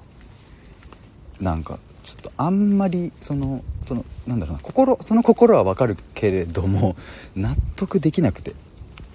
[1.39, 6.95] なんかちょっとあんまりそのそのなんだろうな心その心はわかるけれども
[7.35, 8.53] 納得できなくて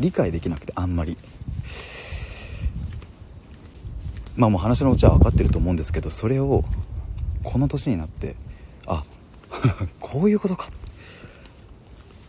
[0.01, 1.17] 理解できなくてあんまり。
[4.37, 6.63] まあもう話のうちは分かってると思うんですけどそれを
[7.43, 8.37] この年になって
[8.87, 9.03] あ
[9.99, 10.69] こういうことか。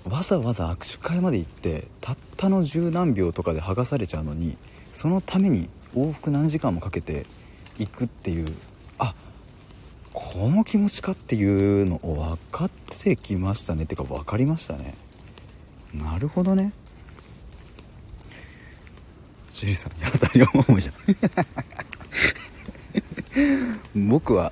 [0.10, 4.58] わざわざ握手会まで行ってたったの十何秒とかで剥がされちゃうのに
[4.93, 7.26] そのために往復何時間もかけて
[7.78, 8.54] 行くっていう
[10.39, 12.71] この気持ちかっていうのを分かっ
[13.02, 13.86] てきましたね。
[13.86, 14.93] ってか分かりましたね。
[15.95, 16.73] なるほどね。
[19.52, 20.91] ジュリーさんやだ両思いじゃ
[23.95, 24.06] ん。
[24.10, 24.52] 僕は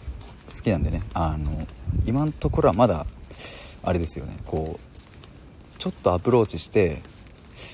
[0.52, 1.04] 好きなんでね。
[1.13, 1.67] あの
[2.04, 3.06] 今のところはまだ
[3.84, 4.39] あれですよね。
[4.48, 7.04] こうちょっとアプローチして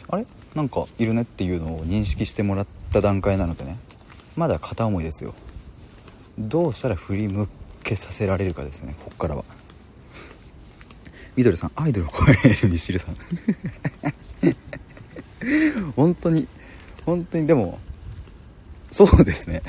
[0.09, 0.27] あれ？
[0.53, 3.79] なんかいるねっていうのを認識してもらった段階なのでね。
[4.35, 5.33] まだ片思いですよ。
[6.37, 7.47] どうしたら振り向
[7.83, 9.43] けさせられるかですねこっからは。
[11.35, 13.15] みどりさんアイドルを超えるミシルさん。
[15.95, 16.47] 本当に
[17.05, 17.79] 本当にでも
[18.91, 19.61] そうですね。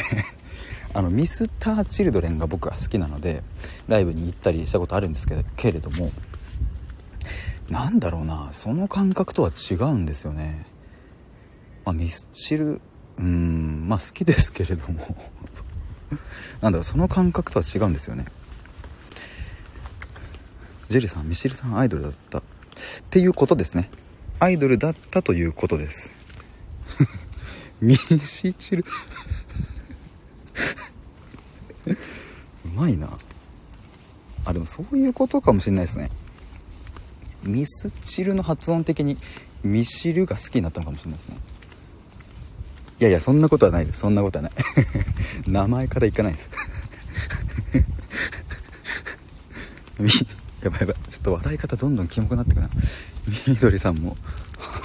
[0.94, 3.42] あのミスターチルドレンが僕は好きなので
[3.88, 6.10] ライブに行ったりしたことあるんですけどけれども
[7.70, 10.66] なんだろうなその感覚とは違うんですよね、
[11.86, 12.82] まあ、ミスチル
[13.18, 15.16] うんまあ好きですけれども。
[16.60, 18.26] なんだろうその感覚とは違うんですよね。
[20.90, 22.38] ジェリーさんミシルさんアイドルだった。
[22.38, 22.42] っ
[23.10, 23.90] ていうことですね。
[24.40, 26.16] アイドルだったということです。
[27.80, 28.84] ミシチル。
[31.86, 31.96] う
[32.74, 33.08] まいな。
[34.44, 36.10] あでもそういうことかもしれないですね。
[37.44, 39.16] ミスチルの発音的に
[39.62, 41.36] ミシルが好きになったのかもしれないですね。
[43.02, 43.86] いやいやそんなことはない。
[43.86, 44.52] ですそんなことはない。
[45.50, 46.50] 名前からいかないです。
[50.62, 50.96] やばいやばい。
[51.10, 52.70] ちょっと笑い方どんどんキモくなってくな。
[53.48, 54.16] みどりさんも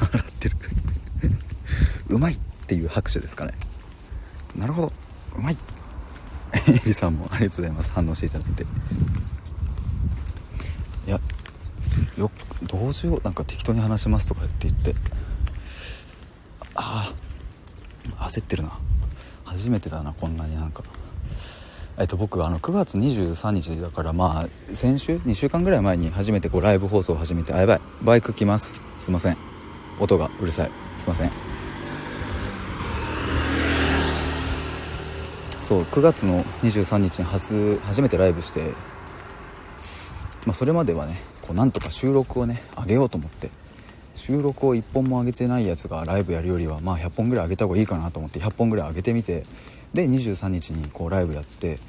[0.02, 0.58] 笑ってる。
[2.10, 3.54] うまいっていう拍手ですかね。
[4.56, 4.94] なるほど。
[5.38, 5.58] うまい。
[6.56, 7.92] エリさんもありがとうございます。
[7.92, 8.64] 反応していただいて。
[11.06, 11.22] いや
[12.18, 12.32] よ
[12.64, 13.22] どうしよう。
[13.24, 14.96] なんか適当に話しますとか言って言って。
[16.74, 17.17] ああ
[18.28, 18.78] 焦ってるな。
[19.46, 20.84] 初めてだなこんなになんか。
[22.00, 27.82] えっと僕あの9月23日だからまあ先週？2週間ぐらい前に初めてこうライブ放送を始めてあやばい。
[28.04, 28.80] バイク来ます。
[28.98, 29.38] すいません。
[30.00, 30.72] 音がうるさい。
[31.00, 31.32] すいません。
[35.62, 38.72] そう9月の23日に初初めてライブして、
[40.46, 43.50] まあ、それまではねこうなんとか収録をね上げようと思って
[44.18, 49.46] 収録を1本も上げてないやつがライブやるよりはまあ100本ぐらい上げた方がいいかなと思って100本ぐらい上げてみて
[49.94, 51.80] で23日にこうライブやって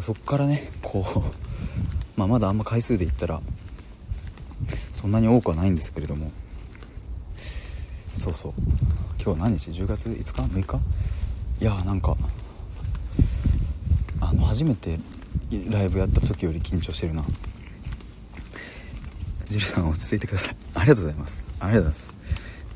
[0.00, 1.22] そっからねこう
[2.18, 3.40] ま、まだあんま回数で言ったら
[4.92, 6.30] そんなに多くはないんですけれども。
[8.14, 8.52] そうそう。
[9.20, 10.80] 今日何日？10月5日？6日？
[11.60, 12.16] いやーなんか
[14.20, 15.00] あの初めて
[15.68, 17.24] ライブやった時より緊張してるな。
[19.52, 20.56] ジュリさん落ち着いてください。
[20.74, 21.46] ありがとうございます。
[21.60, 22.14] ありがとうございます。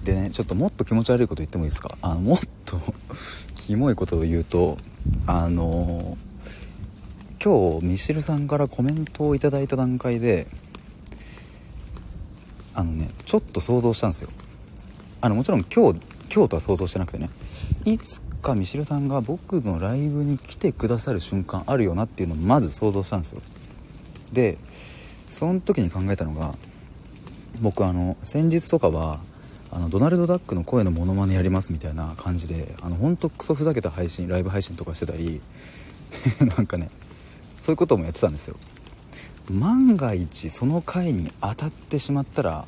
[0.04, 1.98] でねちょっともっと気持ち悪いこと言ってもいいですか？
[2.00, 2.80] あのもっと
[3.56, 4.78] キモいことを言うと
[5.26, 6.16] あの
[7.42, 10.46] 今日ミシルさんからコメントをいただいた段階で
[12.74, 14.30] あのねちょっと想像したんですよ。
[15.20, 16.00] あのもちろん今日
[16.32, 17.30] 今日とは想像してなくてね
[17.84, 23.40] いつかミシルさんが僕のライブに来てくださる瞬間あるよなっていうのをまず想像したんですよ。
[24.32, 24.58] で
[25.28, 26.54] その時に考えたのが
[27.60, 29.20] 僕あの先日とかは
[29.70, 35.40] あのドナルド・ダックの声のモノマネやりますみたいな感じであのほんとクソふざけた配信ライブ配信とかしてたり
[36.56, 36.90] なんかね
[37.58, 38.56] そういうこともやってたんですよ。
[39.50, 42.64] 万が一その回に当たってしまったら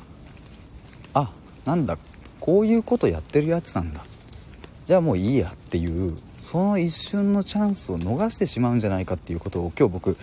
[1.13, 1.31] あ
[1.65, 1.97] なんだ
[2.39, 4.05] こういうことやってるやつなんだ。
[4.85, 10.15] じゃあもういいやっていうその一瞬のチャンスを逃してしまうんじゃないかっていうことを今日僕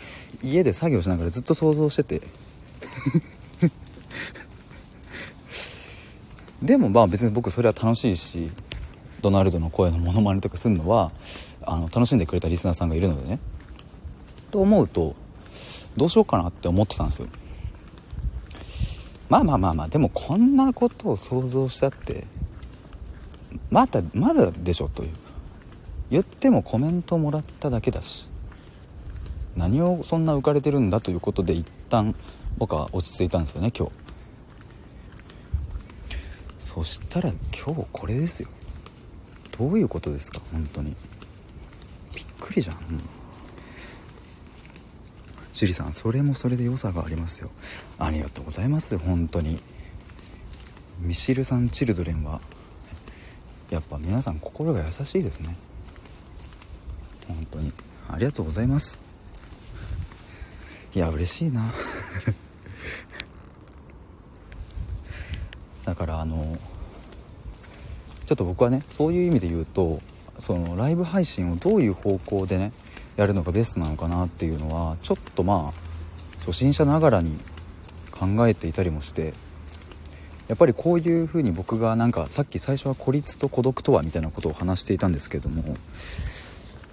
[0.42, 2.22] 家で作業しながらずっと想像してて。
[6.62, 8.50] でもまあ別に僕それは楽しいし
[9.20, 11.12] ドナルドの声のモノマネとかするのは
[11.62, 13.38] あの楽しんでくれたリスナーさんがいるのでね。
[14.50, 15.14] と思うと
[15.98, 17.29] どうしようかなって思ってたんですよ。
[19.29, 22.26] まあまあまあまあでもこんなことを想像したって
[23.70, 25.26] まだまだでしょという。
[26.11, 28.27] 言ってもコメントもらっただけだし
[29.57, 32.14] 何をそんな浮かれてるんだということで一旦
[32.59, 33.92] 僕は落ち着いたんですよね今日。
[36.59, 38.49] そしたら今日これですよ。
[39.59, 40.95] どういうことですか本当に。
[42.14, 43.03] びっくりじゃん、うん、
[45.55, 47.51] 樹里さんそれもそれで良さがありますよ。
[47.99, 49.61] ありがとうございます本当に。
[51.01, 52.40] ミシルさんチルドレンは。
[53.71, 55.57] やっぱ皆さん心が優しいですね。
[57.29, 57.73] 本当に。
[58.09, 58.99] ありがとうございます。
[60.95, 61.73] いや嬉しいな。
[65.85, 66.59] だからあの
[68.27, 70.01] ちょっと僕はねそういう意味で言うと
[70.39, 72.73] そのライブ配信をどういう方向でね
[73.17, 75.81] やるのがベストなのかなっていうのはちょっとまあ
[76.41, 77.39] 初心者ながらに
[78.11, 79.35] 考えていたりもして
[80.49, 85.77] やっぱりこういうふうに僕がなんかさっき最初は孤立と孤独とはみたいなことを話していたんですけども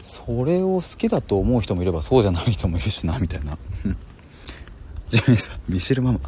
[0.03, 3.57] それを好きだと思う人もいればそうじゃない人もいるしなみたいな。
[5.09, 6.19] ジェニーさんミシェルママ。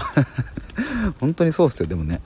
[1.20, 2.22] 本当にそうっすよでもね。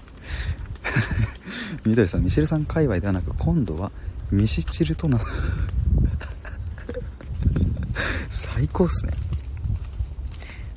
[1.85, 3.91] みどりさんミシェルさん界隈ではなく今度は
[4.31, 5.19] ミシチルとな
[8.29, 9.13] 最高っすね。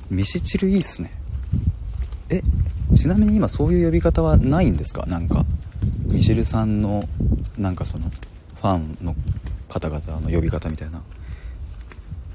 [0.09, 1.11] ミシチルいいっすね。
[2.29, 2.41] え
[2.95, 5.05] ちなみに今そういう呼び方はないんですか？
[5.05, 5.45] なんか
[6.05, 7.07] ミシェルさんの
[7.57, 9.15] なんかそのファンの
[9.73, 11.01] 方々の呼び方みたいな。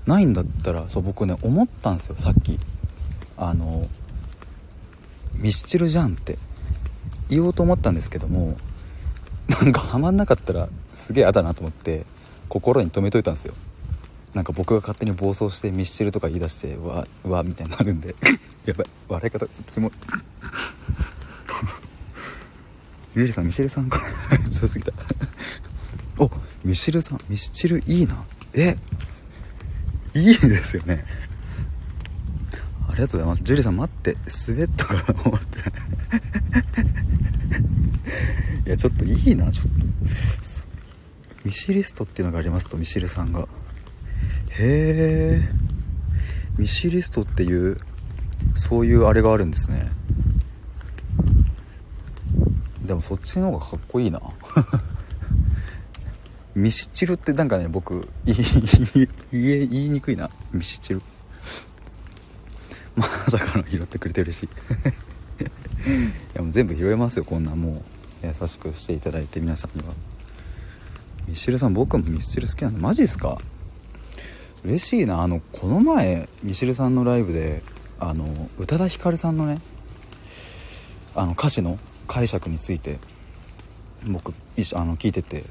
[0.07, 2.59] ないんだったらそう僕ね思ったんですよさっき。
[3.37, 3.87] あの
[5.37, 6.39] ミスチルじゃんって。
[7.29, 8.57] 言おうと思ったんですけども
[9.49, 12.05] なんかハマんなかったらすげえ嫌だなと思って
[12.49, 13.55] 心に留めといたんですよ。
[14.35, 18.15] なんか僕が勝手に暴走してミスチルとか言い出してわわみたいになるんで。
[18.67, 19.93] やばい笑い方キモい。
[23.15, 24.05] ミシェルさんミシェルさんから
[24.51, 24.93] そうすぎた。
[26.19, 26.31] お
[26.65, 28.25] ミシルさんミスチルいいな。
[28.55, 28.77] え？
[30.15, 31.05] いいですよね。
[32.89, 33.45] ありがとうございます。
[33.45, 34.17] ジュリさん待って。
[34.27, 35.59] スウェットかと思って。
[38.69, 39.51] いやちょっといいな。
[39.53, 39.71] ちょっと。
[41.45, 43.49] ミシリストっていうのがありますとミシルさんが。
[44.51, 45.49] へえ
[46.59, 47.77] ミシリストっていう
[48.57, 49.91] そういうあれがあるんですね。
[52.85, 54.21] でもそっちの方がかっこいいな。
[56.59, 58.39] ミシチルってなんかね僕言い
[59.33, 60.29] 言いにくいな。
[60.53, 61.03] ミシチル。
[62.97, 64.47] まさかの拾ってくれて嬉しい。
[65.39, 65.47] い
[66.35, 67.85] やもう全部拾えますよこんなも
[68.25, 69.95] う優しくしていただいて皆さんには。
[71.29, 73.39] ミシルさん僕もミスチル好きなんでマジっすか？
[74.65, 75.23] 嬉しいな。
[75.23, 77.63] あのこの前ミシルさんのライブで
[78.01, 79.61] あの宇多田ヒカルさんのね
[81.15, 81.79] あの歌詞の
[82.09, 82.99] 解釈について
[84.09, 84.33] 僕
[84.75, 85.45] あの聞いてて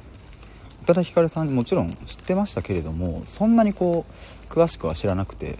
[0.87, 5.57] 多田ヒカルさんもちろん知ってましたけれどもそんなにこう詳しくは知らなくて。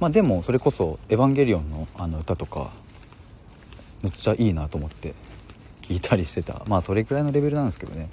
[0.00, 2.70] まあでもそれこそ「エヴァンゲリオンの」あの歌とか
[4.02, 5.14] むっちゃいいなと思って
[5.82, 6.62] 聞いたりしてた。
[6.66, 8.08] まあそれくらいのレベルなんですけどね。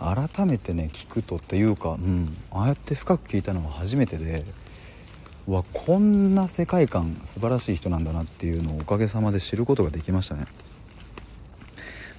[0.00, 4.44] 改めてね聞くとっていうかうんああやって深く聞いたのは初めてで
[5.46, 10.46] うわこんな世界観素晴らしい人なんだなっていうのをおかげさまで知ることができましたね。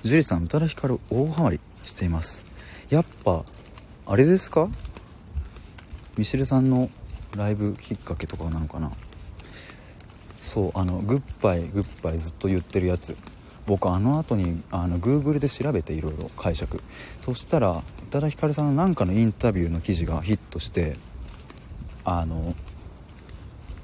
[0.03, 2.48] 樹里さん宇多田ヒカル大ハマりしています。
[2.89, 3.43] やっぱ
[4.07, 4.67] あれですか？
[6.17, 6.89] ミシェルさんの
[7.37, 8.91] ライブきっかけとかなのかな？
[10.37, 13.15] そうあのグッバイグッバイずっと言ってるやつ。
[13.67, 16.81] 僕あの後にあの Google で調べていろいろ解釈。
[17.19, 20.95] そしたら宇多田ヒカルさんの何かのインタビューの記事がヒットして
[22.03, 22.55] あの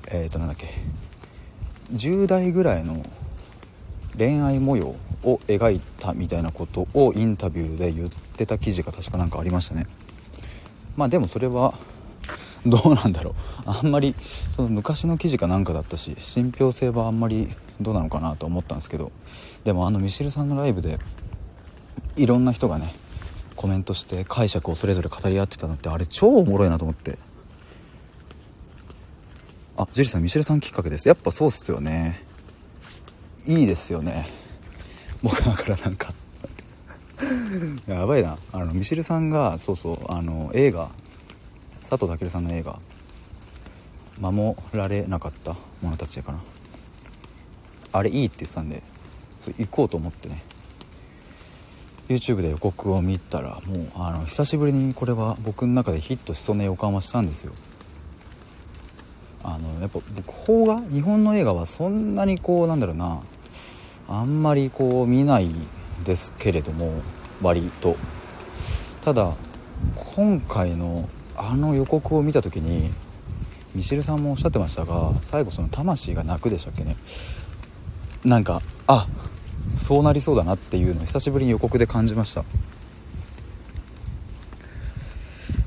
[0.08, 0.68] えっ、ー、となんだっけ。
[1.94, 3.06] 10代ぐらいの
[4.18, 9.88] 恋愛模様を描いたみたいなことをインタビューで言ってた記事が確かなんかありましたね。
[10.96, 11.74] まあでもそれは
[12.66, 13.34] どうなんだろう。
[13.66, 14.16] あんまり
[14.56, 17.50] その昔の記事かなんかだったし信憑性はあんまり
[17.82, 19.12] どうなのかなと思ったんですけど。
[19.64, 21.00] でもあのミシルさんのライブで
[22.16, 22.94] いろんな人がね
[23.56, 27.18] コメントして解釈をそれぞれ語り合ってたのってあれ超おもろいなと思って。
[29.78, 31.08] あジュリさんミシェルさんきっかけです。
[31.08, 32.24] やっぱそうっすよね。
[33.48, 34.30] いいですよね。
[35.24, 36.14] 僕だからなんか
[37.88, 38.38] やばいな。
[38.52, 40.90] あのミシルさんがそうそうあの映画
[41.88, 42.80] 佐藤健さんの映画
[44.20, 46.40] 「守られなかった者たち」かな
[47.92, 48.82] あれいいって言ってたんで
[49.40, 50.42] そ行こうと思ってね。
[52.08, 57.54] YouTube で予告を見たらもうあの久しぶりにこれは僕の中でヒットしそうな予感はしたんですよ。
[59.44, 63.20] あのやっぱ僕邦画日本の映画はそんなにこうなんだろうな
[64.08, 65.50] あんまりこう見ない
[66.04, 66.94] ですけれども
[67.42, 67.96] 割と。
[69.04, 69.34] ただ
[70.16, 72.92] 今回のあの予告を見た時に
[73.76, 76.96] ミシルさんもおっしゃってましたが最後その魂が泣くでしたっけね。
[78.24, 79.08] なんかあ
[79.76, 82.44] そうなりそうだなっていうのを久しぶりに予告で感じました。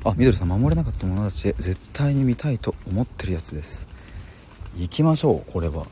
[0.05, 3.87] あみどりさん守れなかった者たちへ絶対に見たいと思ってるやつです。
[4.75, 5.85] 行きましょうこれは。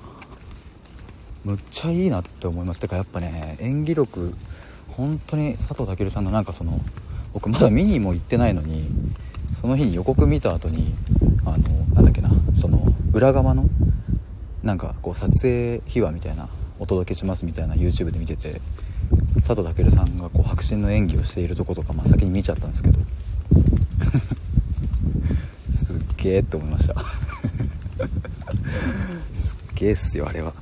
[1.45, 2.80] むっちゃいいなって思います。
[2.80, 4.34] てかやっぱね演技力
[4.98, 6.80] 本当に佐藤健さんのなんかその
[7.32, 8.89] 僕まだ見にも行ってないのに
[9.54, 10.91] その日に予告見た後に
[11.45, 11.58] あの
[11.93, 12.82] なんだっけなその
[13.14, 13.66] 裏側の
[14.64, 18.60] なんかこう撮影秘話みたいなお届けしますみたいな YouTube で見てて
[19.45, 23.00] 佐藤健さんがこう迫真の演技をしているとことか、まあ、先に見ちゃったんですけど。
[25.72, 26.95] すっげえって思いました。
[29.34, 30.54] すっげえっすよあれは。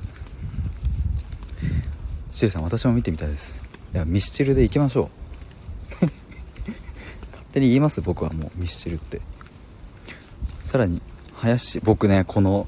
[2.32, 3.65] シエさん私も見てみたいです。
[3.96, 5.04] いやミスチルで行きましょ
[6.02, 6.04] う。
[6.04, 9.22] 勝手に言います僕はもうミスチルって。
[10.64, 11.00] さらに
[11.36, 12.66] 林僕ねこの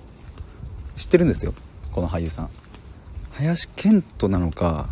[0.96, 1.52] 知ってるんですよ。
[1.92, 2.48] この俳優さん。
[3.32, 4.88] 林遣都なのか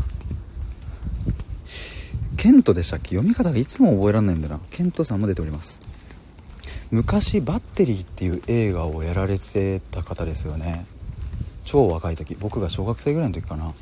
[2.37, 3.17] ケントでしたっけ？
[3.17, 4.61] 読み方がいつも覚えられないんだな。
[4.71, 5.81] ケントさんも出ております。
[6.91, 10.85] 昔「バッテリー」っていう映画をやられてた方ですよね。
[11.65, 12.35] 超若い時。
[12.39, 13.73] 僕が小学生ぐらいの時かな。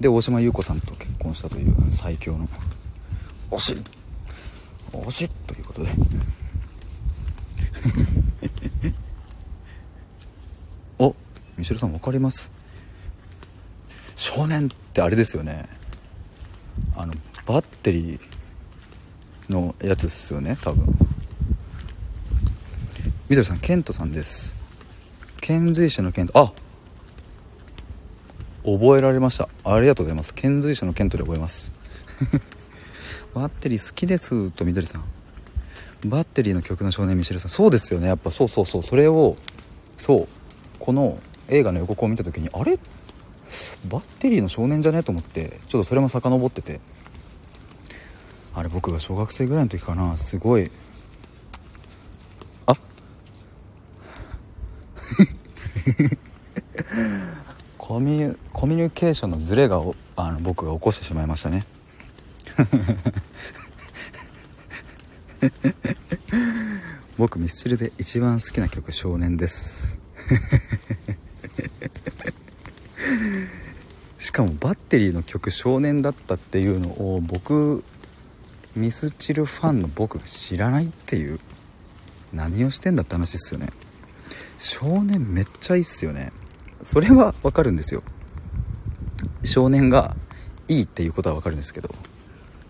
[0.00, 2.48] で大島優子さんと結婚したという最強の
[3.50, 3.76] 推し
[4.92, 5.90] 推しということで。
[10.98, 11.14] お
[11.56, 12.50] ミシェルさん分かります？
[14.16, 15.66] 少年ってあれですよね。
[16.96, 17.14] あの
[17.46, 18.20] バッテリー
[19.52, 20.86] のやつっすよね多分。
[23.28, 24.54] みどりさんケントさんです。
[25.40, 26.38] 遣隋使のケント。
[26.38, 26.52] あ
[28.78, 29.48] 覚えられました。
[29.64, 30.34] ありがとうございます。
[30.34, 31.72] 遣隋使のケントで覚えます。
[33.34, 35.04] バッテリー好きですとみどりさん。
[36.06, 37.50] バッテリーの曲の少年ミシェルさん。
[37.50, 38.08] そうですよね。
[38.08, 38.82] やっぱそうそうそう。
[38.82, 39.36] それを
[39.96, 40.28] そう。
[40.78, 41.18] この
[41.48, 42.78] 映画の予告を見た時にあれ？
[43.88, 45.02] バッテリーの少年じゃね？
[45.02, 46.80] と思ってちょっとそれも遡ってて。
[48.52, 50.16] あれ僕が小学生ぐらいの時かな。
[50.16, 50.70] すごい
[52.66, 52.74] あ
[57.78, 59.82] コミュコミュニケーションのズレが
[60.16, 61.66] あの僕が起こしてしまいましたね。
[67.18, 69.98] 僕ミスチルで一番好きな曲「少年」です。
[74.18, 77.84] しかもバッテリーの曲「少年」だったっていうのを僕
[78.76, 81.38] ミスチルファンの僕が知らないっていう
[82.32, 83.68] 何をしてんだって話っすよね。
[84.58, 86.32] 少年めっちゃいいっすよね。
[86.82, 88.02] それはわかるんですよ。
[89.44, 90.16] 少年が
[90.68, 91.90] いいっていうことはわかるんですけど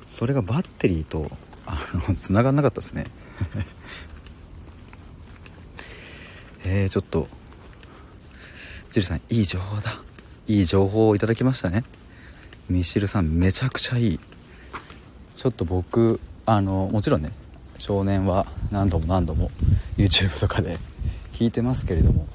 [0.08, 1.30] それがバッテリーと
[1.66, 3.06] あの繋がんなかったですね。
[6.64, 7.28] えー、ちょっと
[8.90, 10.00] ジルさんいい情報だ。
[10.46, 11.84] いい情報をいただきましたね。
[12.68, 14.20] ミシルさんめちゃくちゃいい。
[15.36, 17.30] ちょっと僕あのもちろんね
[17.78, 19.50] 少年は何度も何度も
[19.96, 20.78] YouTube とかで
[21.38, 22.26] 弾いてますけれども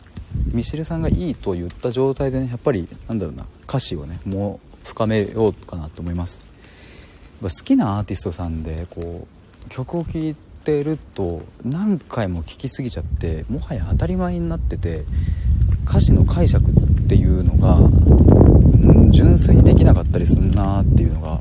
[0.53, 6.49] ミシルさんがいいと言った状態でねやっぱりなんだろうな歌詞をねもう深めようかなと思います
[7.41, 9.27] 好きなアーティストさんでこ
[9.65, 15.03] う曲を聴いてると何回も聴きすぎちゃってもはや当たり前になってて
[15.87, 21.39] 歌詞の解釈っていうのが、うん、純粋にできなかったりすんなっていうのが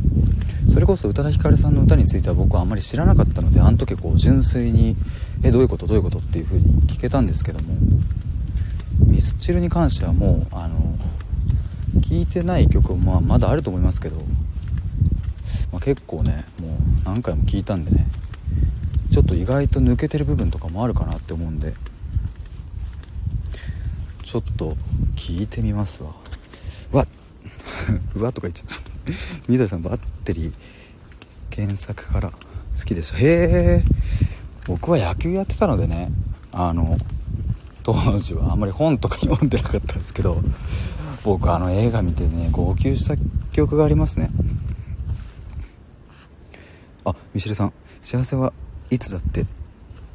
[0.68, 4.96] それこそ宇多田ヒカルさんの歌については僕はあんまり知らなかったのであの時こう純粋に
[5.44, 5.86] 「えどういうこと？
[5.86, 7.74] どういうこと?」っていう風に聞けたんですけども
[9.00, 10.96] ミスチルに関してはもうあの
[12.00, 14.16] 聴いてない曲もまあまだあると思いますけど、
[15.72, 16.70] まあ、結構ねもう
[17.04, 18.06] 何回も聴いたんでね
[19.12, 21.74] ちょっと意外と抜けてる部分とかもあるかなって思うんで
[24.22, 24.76] ちょっと
[25.14, 26.10] 聞いてみますわ。
[26.90, 27.06] わっ
[28.16, 28.94] うわとか言っちゃった。
[29.48, 30.52] 緑さんバッテリー
[31.54, 32.36] 原作から好
[32.84, 33.82] きでしたへえ
[34.66, 36.08] 僕は野球やってたのでね
[36.52, 36.96] あの
[37.84, 40.38] 当時はあんまり本とか読んでなかったんですけど
[41.22, 43.14] 僕あの映画見てね号泣した
[43.52, 44.30] 記憶がありますね。
[47.04, 47.72] あミシルさん
[48.02, 48.52] 幸せは
[48.90, 49.44] いつだって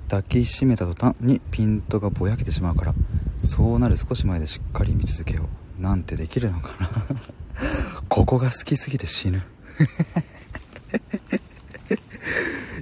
[0.10, 2.94] 抱きしめた途端にピントがぼやけてしまうから
[3.44, 5.44] そうなる少し前でしっかり見続けよ
[5.80, 5.82] う。
[5.82, 6.90] なんてできるのかな。
[8.10, 9.42] ここが好きすぎて死ぬ。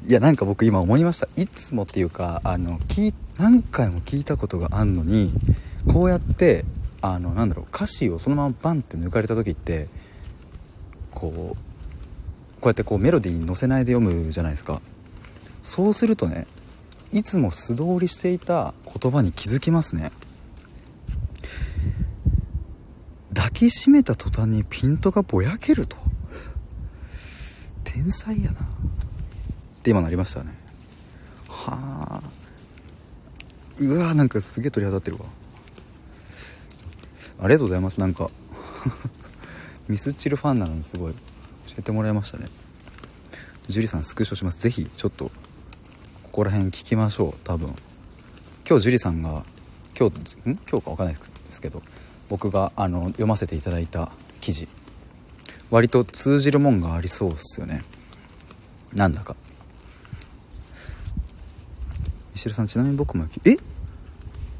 [0.07, 1.27] いやなんか僕今思いました。
[1.35, 5.33] いつもっていうかあの聞何回も聞いたことがあんのに
[5.85, 6.63] こうやって
[7.01, 9.89] あのなんだろう歌詞をそのままバンって抜かれた時って
[11.13, 11.57] こうこ
[12.63, 14.81] うやってこうメロディーに乗せないで読むじゃないですか。
[15.61, 16.47] そうするとね
[17.11, 20.13] いつも素通りしていた言葉に気づきますね。
[23.33, 25.97] 抱きしめた途端にピントがぼやけると。
[27.83, 28.59] 天才やな。
[29.87, 30.51] って今なりましたね。
[31.47, 32.29] はあ。
[33.79, 35.29] うわーなんかすげえ鳥肌立ってるわ。
[37.39, 37.99] ありがとうございます。
[38.01, 38.29] なんか
[39.87, 41.13] ミスチルファンなのにすごい。
[41.13, 42.49] 教えてもらいましたね。
[43.67, 44.59] 樹里さんスクショします。
[44.59, 45.31] 是非ちょっとこ
[46.31, 47.33] こら辺聞きましょう。
[47.45, 47.73] 多分。
[48.67, 49.45] 今日樹里さんが
[49.97, 50.59] 今日ん？
[50.69, 51.81] 今日か分かんないですけど
[52.27, 54.11] 僕があの読ませていただいた
[54.41, 54.67] 記事。
[55.69, 57.83] 割と通じるもんがありそうっすよね。
[58.93, 59.35] なんだか。
[62.37, 63.57] ミシェルさんちなみに僕もえ？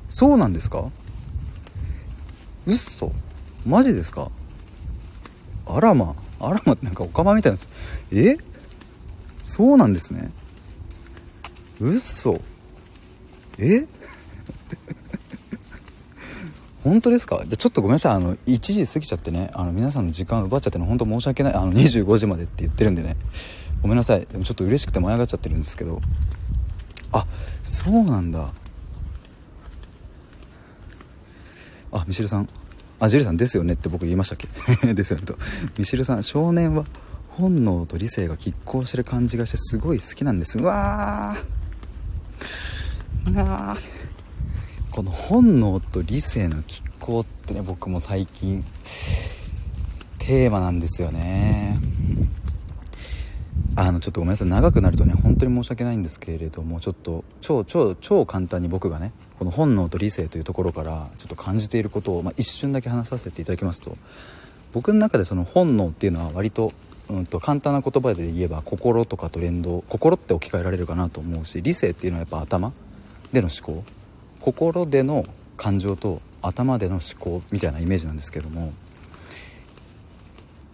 [0.09, 0.89] そうなんですか？
[2.65, 3.11] うっそ
[3.67, 4.31] マジですか？
[5.67, 6.15] あらま。
[6.39, 7.57] あらまなんかおかまみたいな
[8.11, 8.39] え？
[9.43, 10.31] そうなんですね。
[11.79, 12.41] うっそ
[13.59, 13.85] え？
[16.83, 17.43] 本当ですか？
[17.45, 18.13] じゃちょっとごめんなさい。
[18.13, 19.51] あの1時過ぎちゃってね。
[19.53, 21.53] あの皆さんの時間奪っちゃっての本当申し訳ない。
[21.53, 23.15] あの25時までって言ってるんでね。
[23.83, 24.25] ごめんなさい。
[24.25, 26.01] でもちょっと嬉しくて舞い上がっちゃってるんですけど。
[27.11, 27.25] あ
[27.63, 28.49] そうなんだ。
[31.91, 32.49] あミシェルさん。
[32.99, 34.37] あジュリさんですよねって僕言いましたっ
[34.81, 34.93] け？
[34.93, 35.37] ですよねと。
[35.77, 36.83] ミシェルさん少年は
[37.29, 40.57] 本能と理性が拮抗してる感じがしてすごい好きなんです。
[40.57, 43.33] うわー。
[43.33, 44.91] うわー。
[44.91, 48.65] この本能と理性の拮抗ってね僕も最近
[50.17, 51.79] テーマなんですよね。
[53.79, 54.47] あのちょっとごめんなさい。
[54.47, 63.95] 長くなるとね本当に申し訳ないんですけれどもちょっと超超超簡単に僕がねこの本能と理性というところからちょっと感じていることを、まあ、一瞬だけ話させていただきますと。
[64.73, 66.73] 僕の中でその本能っていうのは割と,、
[67.07, 72.73] うん、と簡単な言葉で言えば心とかと連動心って置き換えられるかなと思うし理性っていうのはやっぱ頭
[73.31, 73.83] での思考
[74.41, 75.23] 心での
[75.55, 78.73] 感情と頭での思考みたいなイメージなんですけども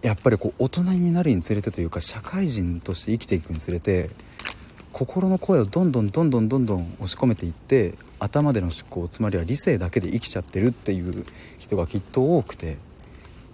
[0.04, 4.10] やっぱりこう大人になるにつれてというか社会人として生きていくにつれて
[4.92, 11.24] 心の声をどんどんどんどんどんどん押し込めていって頭での思考つまりは理性だけで生きちゃってるっていう
[11.58, 12.76] 人がきっと多くて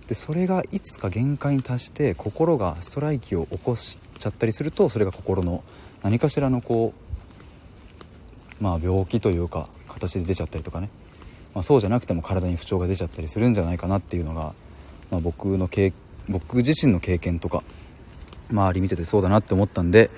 [0.08, 5.62] でそれがいつか限界に達して心がストライキを起こしちゃったりするとそれが心の
[6.02, 6.92] 何かしらのこ
[8.60, 10.90] うまあ病気というか形で出ちゃったりとかね、
[11.54, 14.52] まあ、そうじゃなくても体に不調が出ちゃったりするんじゃないかなっていうのが、
[15.12, 17.62] まあ、僕の経験僕自身の経験とか
[18.50, 20.10] 周り見ててそうだなって思ったんで、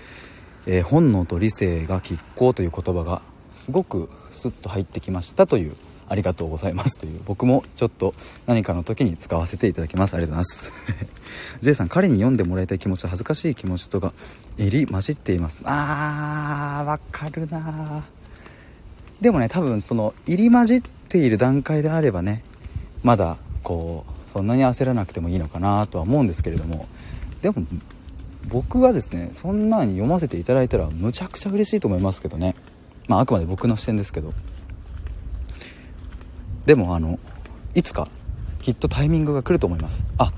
[0.66, 3.22] えー、本能と理性が拮抗という言葉が
[3.54, 5.74] すごくスッと入ってきましたという
[6.08, 6.98] ありがとうございます。
[6.98, 8.14] という僕もちょっと
[8.46, 10.14] 何かの時に使わせていただきます。
[10.14, 11.62] ありがとうございます。
[11.62, 14.12] J さん彼に読んでもらいたい気持ち恥ずかしい気持ちとか
[14.58, 15.58] 入り混じっています。
[15.64, 18.04] あーわかるな
[19.22, 22.42] でもね多分その入り混じっている段階であればね
[23.02, 26.86] まだこうそんなに焦らなくてもいいのかなとは思うんですけれども
[27.42, 27.66] でも
[28.48, 32.54] 僕はですねそんなに読ませていただいたらむちゃくちゃ嬉しいと思いますけどね。
[33.08, 34.32] まああくまで僕の視点ですけど。
[36.66, 37.18] でもあの
[37.74, 38.08] いつか
[38.60, 40.02] きっとタイミングが来ると思います。
[40.18, 40.32] あ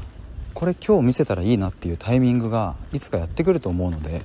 [0.55, 4.22] これ今日見せたらいいなっていうタイミングがいつかやってくると思うので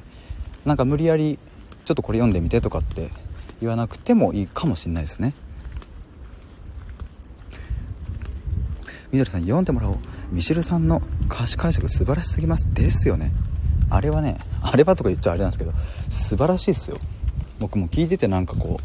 [0.65, 1.37] なんか無理やり
[1.85, 3.09] ちょっとこれ読んでみてとかって
[3.61, 5.33] 言わなくてもいいかもしれないですね。
[9.11, 9.97] みどりさん読んでもらおう。
[10.31, 12.71] ミシルさんの歌詞解釈素晴らしすぎます。
[12.73, 13.31] ですよね。
[13.89, 15.71] あれはねあれはとか言っちゃあれなんですけど
[16.11, 16.97] 素晴らしいっすよ。
[17.59, 18.79] 僕も聞いててなんかこ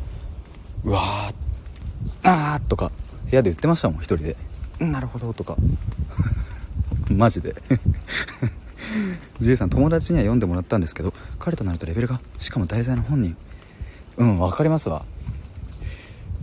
[0.84, 1.34] ううわー
[2.22, 2.90] あーとか
[3.30, 4.36] 部屋で言ってましたもん一人で。
[4.80, 5.32] なるほど。
[5.34, 5.56] と か
[7.10, 7.54] マジで。
[9.40, 13.36] ジュリさん友達には読んでもらったんですけど彼となるとレベルがしかも題材の本人。
[14.16, 15.04] うん分かりますわ。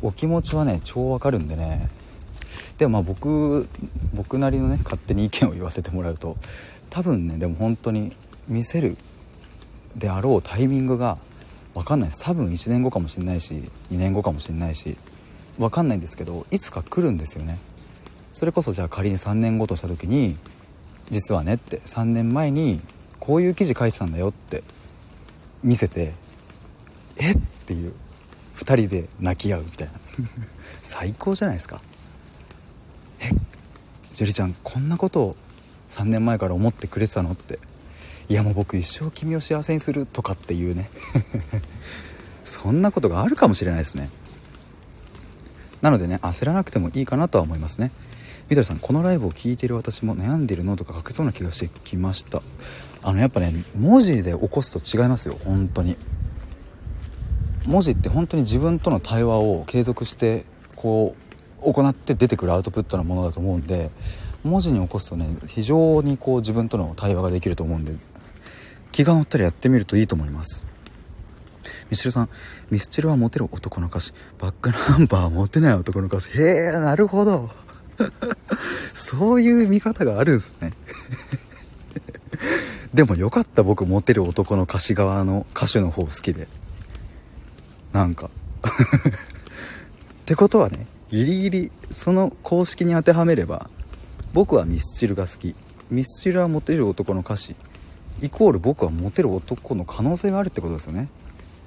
[0.03, 1.89] お気持ちはね超わかるんでね
[2.81, 3.69] でまあ僕
[4.15, 6.35] 僕なりのね勝手に意見を言わせてもらうと
[6.89, 8.11] 多分ねでも本当に
[8.47, 8.97] 見せる
[9.95, 11.19] であろうタイミングが
[11.75, 12.23] 分かんないです。
[12.23, 13.53] 多分1年後かもしれないし
[13.91, 14.97] 2年後かもしれないし
[15.59, 17.59] 分かんないんですけどいつか来るんですよね。
[18.33, 20.35] それこそじゃあ仮に3年後とした時に
[21.11, 22.81] 実はねって3年前に
[23.19, 24.63] こういう記事書いてたんだよって
[25.63, 26.13] 見せて
[27.17, 27.93] えっていう
[28.55, 29.93] 2人で泣き合うみたいな。
[30.81, 31.79] 最高じゃないですか。
[34.13, 35.35] 樹里ちゃんこんなことを
[35.89, 37.59] 3年前から思ってくれてたのって。
[38.29, 40.89] いやもう僕一生君を幸せにするとかっていうね。
[42.45, 44.09] そんなことがあるかもしれないですね。
[45.81, 47.91] なのでね焦らなくてもいいかなとは思いますね。
[48.49, 52.41] みどりさんこのライブを聴いてる私も悩んでるのとか書けそうな気がしてきました。
[53.03, 55.37] あのやっぱね文字で起こすと違いますよ。
[55.43, 55.97] 本当に。
[57.65, 60.45] 文字って本当に自分との対話を継続して
[60.75, 61.20] こう
[61.61, 63.89] 行って出てくるアウトプットなものだと思うんで
[64.43, 67.93] 文字に起こすとね非常にこう自分との対話ができると思うんで
[68.91, 70.65] 気が乗ったらやってみるといいと思います。
[71.89, 72.29] ミスチルさん
[72.69, 76.31] ミスチルはモテる男の歌詞バックナンバーモテない男の歌詞。
[76.31, 77.49] へえなるほど。
[78.93, 80.73] そういう見方があるんですね。
[82.93, 86.47] でもよかった僕モテる男の歌詞側の歌手の方好きで。
[87.93, 88.29] なんか。
[90.21, 93.69] ってことはねギリギリその公式に当てはめれば
[94.33, 95.55] 僕はミスチルが好き。
[95.89, 97.55] ミスチルはモテる男の歌詞。
[98.21, 101.09] イコール僕はモテる男の可能性があるってことですよね。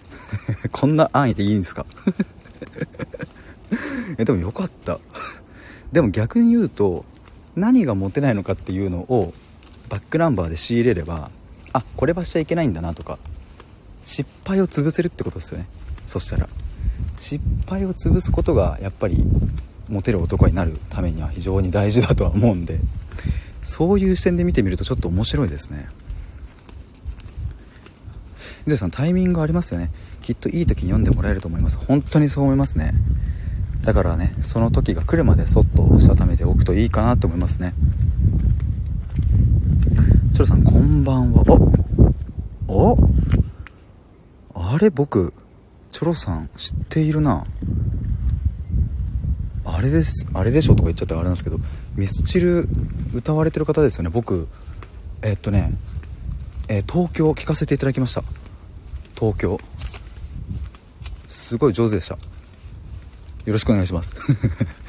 [0.72, 1.84] こんな安易でいいんですか？
[4.16, 4.98] えでもよかった。
[5.92, 7.04] でも逆に言うと
[7.54, 9.34] 何がモテないのかっていうのを
[9.90, 11.30] バックナンバーで仕入れれば
[11.72, 13.18] あこれはしちゃいけないんだなとか
[14.04, 15.66] 失敗を潰せるってことですよね。
[16.06, 16.48] そしたら。
[17.18, 19.24] 失敗を潰すことがやっぱり
[19.88, 22.78] モテる男になるためには非常に大事だとは思うんで
[23.62, 25.88] そういう視点で見てみるとちょっと面白いですね。
[28.66, 29.90] 皆さんタイミングありますよね。
[30.22, 31.76] きっといい時に読んでもらえると思います。
[31.76, 32.92] 本当にそう思いますね。
[33.84, 37.74] だからねその時が来るまでそっとしたためておくといいかなと思いますね。
[40.32, 41.42] チョロさんこんばんは。
[42.68, 42.98] おお
[44.54, 45.32] あれ僕
[45.94, 47.44] チョロさん知っているな。
[49.64, 51.58] あれですあれでしょとか言っちゃったらあれなんですけど
[51.94, 52.68] ミスチル
[53.14, 54.10] 歌われてる方ですよね。
[54.10, 54.48] 僕
[55.22, 55.72] えっとね、
[56.66, 58.24] えー、東京聞かせていただきました。
[59.16, 59.60] 東京。
[61.28, 62.16] すごい上手でした。
[62.16, 64.14] よろしくお願いします。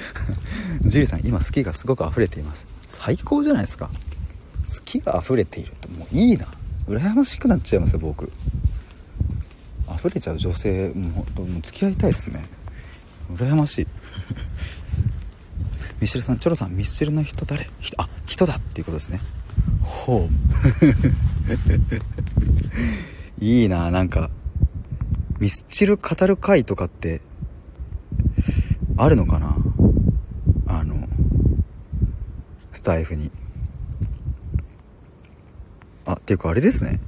[0.81, 2.65] ジュリさん今好きがすごく溢れています。
[2.87, 3.91] 最高じゃないですか。
[4.67, 6.47] 好きが溢れているともういいな。
[6.87, 8.31] 羨ましくなっちゃいますよ僕。
[10.05, 12.45] 溢れちゃう女性もうもう付き合いたいですね。
[13.33, 13.87] 羨ましい。
[15.99, 17.67] ミシルさんチョロさんミスチルの人誰？
[17.79, 18.55] 人あ人だ！
[18.57, 19.19] っていうことですね。
[19.81, 20.29] ほう
[23.43, 24.29] いいななんか。
[25.39, 27.19] ミスチル語る会とかって
[28.95, 29.57] あるのかな？
[30.67, 31.07] あの
[32.71, 33.31] スタイフに。
[36.05, 36.99] あっていうかあれですね。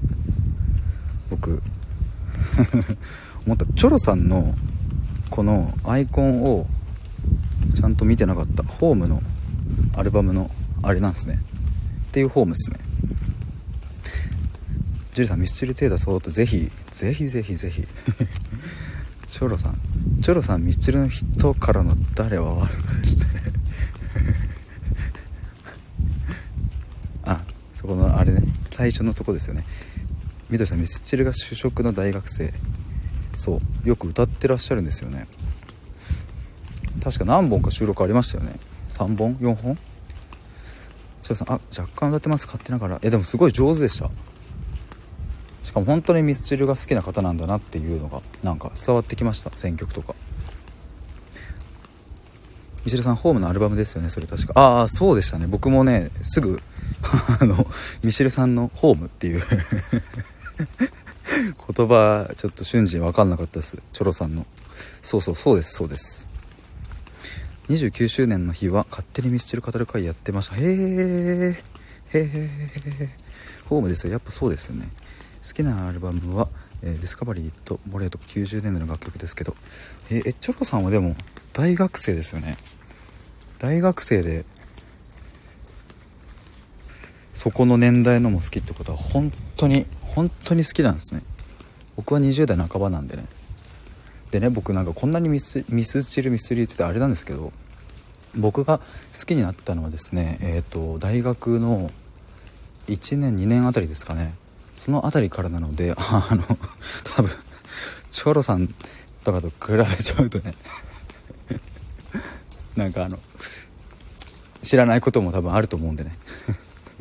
[1.29, 1.61] 僕
[3.45, 4.55] 思ったチョロさんの
[5.29, 6.65] このアイコンを
[7.75, 9.21] ちゃんと見てなかったホームの
[9.95, 10.49] アルバムの
[10.83, 11.39] あれなんすね。
[12.07, 12.79] っていうホームですね。
[15.13, 17.87] ジュリさんミスチルテーダそうだとぜひぜひぜひぜひ。
[19.27, 19.77] チョロさん。
[20.21, 23.25] チョロさんミスチルの人からの誰は悪くですね
[27.25, 27.41] あ
[27.73, 28.43] そこのあれね。
[28.71, 29.65] 最初のとこですよね。
[30.49, 32.53] みどりさんミスチルが主食の大学生。
[33.35, 35.27] そうよく歌ってらっしゃるんですよね。
[37.03, 38.53] 確か何本か収録ありましたよね。
[38.89, 39.75] 3本？4本？
[41.21, 42.95] チョロさんあ若干歌ってます勝手ながら。
[42.95, 44.09] いやでもすごい上手でした。
[45.63, 49.51] しかも本当にミスチルが好きな方なんだなっていうのがなんか伝わってきました。
[49.55, 50.15] 選曲とか。
[52.85, 54.53] ミスチルさんホームのアルバムですよねそれ確か。
[54.55, 55.45] ああそうでしたね。
[55.45, 56.61] 僕もねすぐ
[57.41, 57.67] あの
[58.01, 59.43] ミスチルさんのホームっていう。
[61.75, 63.77] 言葉ちょっと瞬時に分かんなかったです。
[63.93, 64.45] チョロさんの。
[65.01, 66.27] そうそうそうですそうです。
[67.69, 70.55] 29周年の日は勝手にミスチル語る会やってました。
[70.55, 71.63] へえ
[72.13, 73.09] へえ
[73.65, 74.13] ホームですよ。
[74.13, 74.85] やっぱそうですよね。
[75.45, 76.47] 好きなアルバムは、
[76.81, 79.55] えー、ディスカバリーとボレロとか90年代の楽曲ですけど。
[80.09, 81.15] えー、チョロさんはでも
[81.53, 82.57] 大学生ですよね。
[83.59, 84.45] 大学生で
[87.33, 89.85] そこの年代のも好きってことは本当に
[90.18, 91.22] 本当に好きなんですね。
[91.95, 93.26] 僕は20代半ばなんでね。
[94.32, 97.53] でね僕なんかこんなにミスミスチルミスリーって言ってあれなんですけど
[98.36, 98.84] 僕が好
[99.28, 101.91] きになったのはですねえっ、ー、と大学の
[102.88, 104.34] 1年2年あたりですかね。
[104.76, 106.43] その辺りからなので あの
[107.15, 107.30] 多分
[108.09, 108.74] チョロさん
[109.24, 110.55] とかと比べちゃうとね
[112.76, 113.20] なんかあの
[114.63, 116.18] 知らないことも多分あると思うんでね。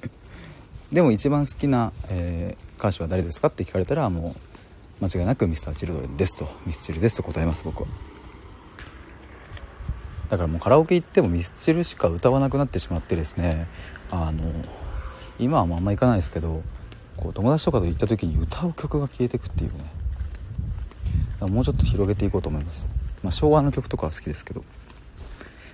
[0.93, 3.49] でも一番好きな、え、歌手は誰ですか？
[3.49, 4.35] って聞かれたらも
[5.01, 7.89] う間違いなく Mr.Children ですとミスチルですと答えます僕は。
[10.31, 13.67] だからもうカラオケ行ってもミスチルしか歌わなくなってしまってですね
[14.11, 14.43] あの
[15.39, 16.63] 今はもうあんま行かないですけど
[17.17, 21.49] こう友達とかと行った時に歌う曲が消えてくっていうね。
[21.49, 22.91] もうちょっと広げていこうと思います、
[23.23, 24.65] まあ、昭和の曲とかは好きですけど。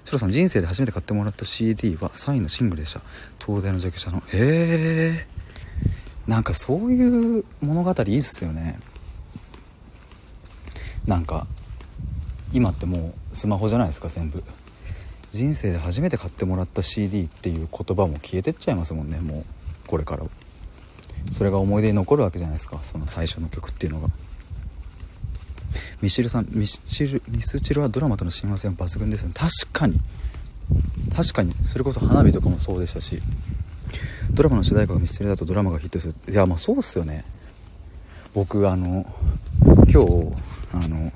[0.05, 3.00] シロさん人生で初めて買ってもらった CD は3位のシングルでした。
[3.38, 4.18] 東大の弱者の。
[4.18, 5.26] へえ
[6.26, 8.78] なんかそういう物語いいっすよね。
[11.06, 11.46] なんか
[12.52, 14.42] 今ってもうスマホじゃないですか全部。
[15.32, 20.24] 人生で初めて買ってもらった CD っていう言葉も消えてっちゃいますもんねもうこれから。
[21.30, 24.08] それが思い出に残るわけじゃないですかその最初の曲っていうのが。
[26.02, 29.34] ミシルさんミスチルミスチルはドラマとの親和性も抜群ですよね。
[29.34, 30.00] 確かに。
[31.14, 31.54] 確かに。
[31.64, 33.20] それこそ花火とかもそうでしたし。
[34.30, 37.24] ドラマの主題歌がミスチルだとドラマがヒットするいやまあそうっすよね。
[38.34, 39.05] 僕あの
[39.62, 40.32] 今日
[40.72, 41.12] あの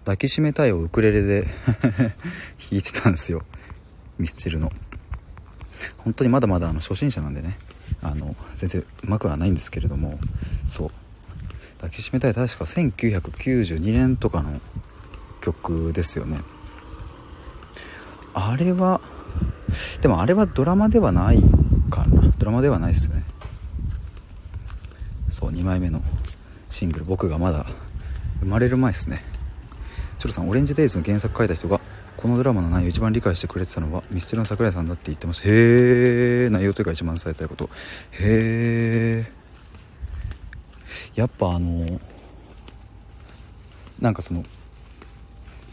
[0.00, 1.42] 抱きしめたいをウクレレで
[2.58, 3.42] 弾いてたんですよ。
[4.18, 4.72] ミスチルの。
[5.98, 7.56] 本当にまだまだあの初心者なんでね。
[8.02, 10.18] あの全然うまくはないんですけれども。
[10.70, 10.90] そう。
[11.76, 14.60] 抱きしめたい確か1992年とかの
[15.40, 16.40] 曲ですよね。
[18.34, 19.00] あれは
[20.00, 21.42] でもあれはドラマではない
[21.92, 22.32] かな。
[22.38, 23.22] ドラマではないですよね。
[25.30, 26.02] そう2枚目の
[26.70, 27.66] シングル僕がまだ
[28.40, 29.22] 生まれる前ですね。
[30.18, 31.80] チョロさんオレンジデイズの原作書いた人が
[32.16, 35.48] このドラマの内容を一番理解してくれてたのはミスチルの桜井さんだって言ってました。
[35.48, 37.68] へえ内容というか一番伝えたいこと。
[38.12, 39.32] へえ
[41.14, 42.00] やっぱあの
[44.00, 44.44] なんかその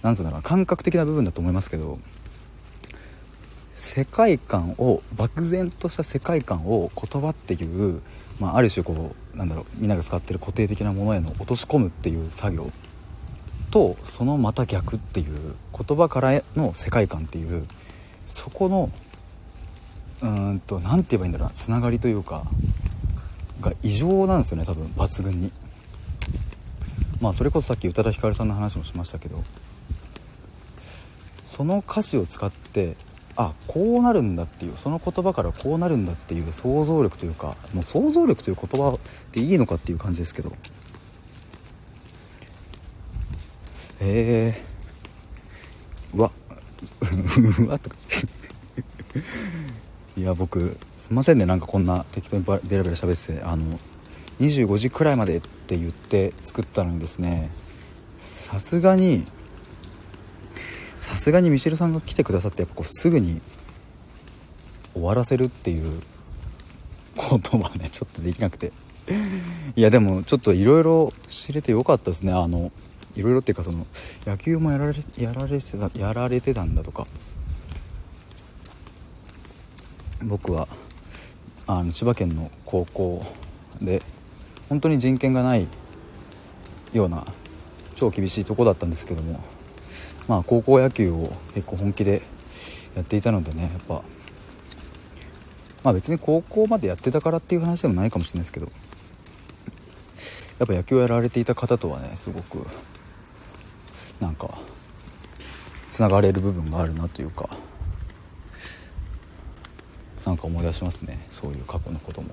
[0.01, 1.99] なんつうんだろう感覚的な部分だと思いますけど
[3.79, 8.01] 世界観を漠然とした世界観を言葉っていう、
[8.37, 12.69] まあ、ある種こうなんだろうみんなが使ってる固定的なものへの落とし込むっていう作業
[13.71, 15.55] とそのまた逆っていう
[15.87, 17.65] 言葉からの世界観っていう
[18.25, 18.91] そこの
[20.21, 22.43] うんと何て言えばいいんだろうなつながりというか
[23.61, 25.53] が異常なんですよね多分抜群に。
[27.21, 29.43] まあそれこそさっき宇多田ヒカルさんの話もしましたけど
[31.43, 32.95] その歌詞を使って
[33.41, 38.99] あこうなるんだっていうその言葉からこうなるんだっていう想像力というかもう想像力という言葉
[39.31, 40.51] でいいのかっていう感じですけど。
[44.01, 44.61] え。
[46.13, 46.31] ー、うわ。
[47.65, 47.79] うわ。
[47.79, 47.95] とか
[50.17, 51.45] いや僕すいませんね。
[51.45, 53.45] なんかこんな適当にベラベラ喋ってて。
[53.45, 53.79] あの
[54.41, 57.49] 25時くらいまでって言って作ったのにですね
[58.17, 59.25] さすがに
[60.99, 63.41] さすがにミシェルさんが来てくださってやっぱこうすぐに
[64.93, 66.01] 終わらせるっていう
[67.15, 68.73] ことはねちょっとできなくて。
[69.75, 72.33] いやでもちょっといろいろ知れてよかったですね。
[72.33, 72.71] あの
[73.15, 73.87] いろいろっていうかその
[74.25, 77.07] 野球もやられやられてたやられてたんだとか。
[80.21, 80.67] 僕は
[81.65, 83.25] あの千葉県の高校
[83.81, 84.01] で
[84.67, 85.65] 本当に人権がない
[86.91, 87.25] ような
[87.95, 89.41] 超厳しいとこだったんですけども
[90.29, 92.21] まあ高校野球を結構本気で
[92.95, 94.03] やっていたのでねやっぱ
[95.83, 98.67] まあ別に高校までやってたからっていう話でもないかもしれないですけど
[100.59, 102.65] やっぱ野球をやられていた方とはねすごく
[104.21, 104.49] なんか
[105.89, 107.49] つながれる部分があるなというか
[110.27, 112.29] なんか思い出しますねそういう過去のことも。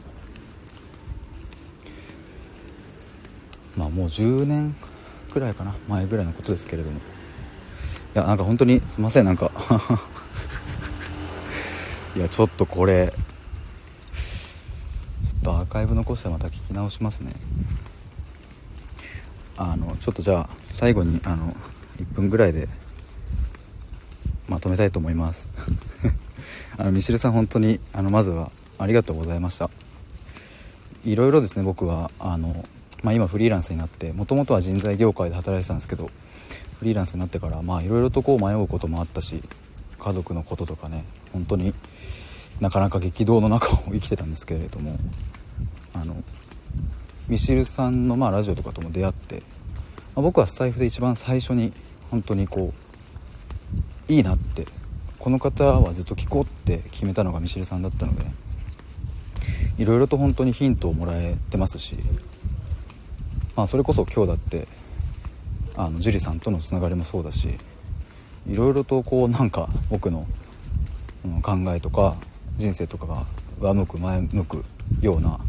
[3.75, 4.75] まあもう10年
[5.31, 7.01] くらいかな前ぐらいのことですけれども。
[8.17, 9.51] やなんか本当にすいませんなんか。
[12.17, 17.35] いやちょっとこれちょっとアーカイブ残してまた聞き直しますね。
[19.59, 21.55] あのちょっとじゃあ最後にあの
[21.99, 22.71] 1分ぐらいで
[24.49, 25.51] まとめたいと思います。
[26.79, 29.69] あのミシルさん本当にあのまずはありがとうございました。
[31.05, 32.65] いろいろですね僕はあの、
[33.03, 36.09] まあ、今フリーランスになってもともとは人材業界で働いてたんですけど
[36.79, 39.43] フリーランスになってからまあいろいろとこう迷うこともあったし
[39.99, 41.73] 家族のこととかね本当に
[42.61, 44.97] なかなか激動の中を生きてたんですけれども
[45.95, 46.17] あの
[47.29, 49.43] ミシルさんのまあラジオとかとも出会って、
[50.15, 51.73] まあ、僕はスタイフで一番最初に
[52.11, 52.73] 本当にこ
[54.09, 54.67] ういいなって
[55.19, 58.25] この方はずっと聞こうって決めたのがミシルさんだったので
[59.79, 61.97] いろいろと本当にヒントをもらえてますし、
[63.57, 64.69] まあ、それこそ今日だって
[65.77, 67.51] あの樹里さんとのつながりもそうだし
[68.49, 70.27] いろいろとこうなんか僕の、
[71.43, 72.17] 考えとか
[72.57, 73.25] 人生とかが
[73.61, 74.65] 上向く前向く
[75.01, 75.41] ような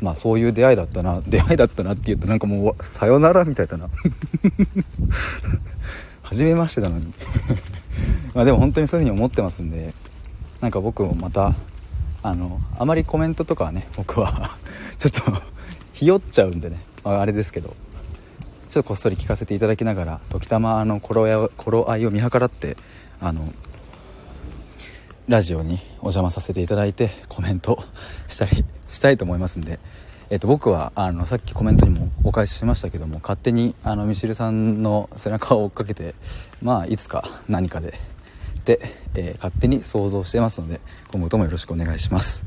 [0.00, 3.88] まあそういう出会いだったな 出会いだったなって言うとなんかもうさよならみたいだな。
[6.22, 7.12] 初めましてなのに。
[8.34, 9.94] まあでも本当にそういうふうに思ってますんで
[10.60, 11.54] なんか僕もまた
[12.22, 14.50] あのあまりコメントとかはね僕は
[14.98, 15.42] ちょっと
[15.94, 17.74] ひよっちゃうんでね、まあ、あれですけど。
[18.68, 22.76] ちょっとこっそり聞かせていただきながら時たまの頃や頃合いを見計らって
[23.20, 23.50] あの
[25.26, 27.82] ラジオにお邪魔させていただいてコメント
[28.28, 29.78] したりしたいと思いますんで、
[30.30, 36.14] えっと、僕はあのさっきコメントにもお返ししましたけども勝手にあのミシルさんの背中を追っかけて
[36.62, 37.94] まあいつか何かで
[38.64, 38.78] で、
[39.14, 42.42] えー、勝手に想像してますので今後ともよろしくお願いします。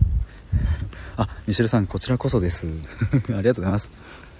[1.17, 2.67] あミシェルさんこちらこそです。
[3.29, 4.30] ありがとうございます。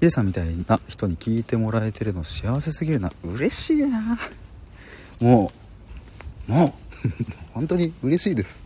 [0.00, 3.12] ヒデさんみたいな人に聞いてもらえてるの幸せすぎるな。
[3.22, 4.18] 嬉しいな。
[5.20, 5.52] も
[6.48, 6.74] うも
[7.04, 7.08] う
[7.52, 8.62] 本当に嬉しいです。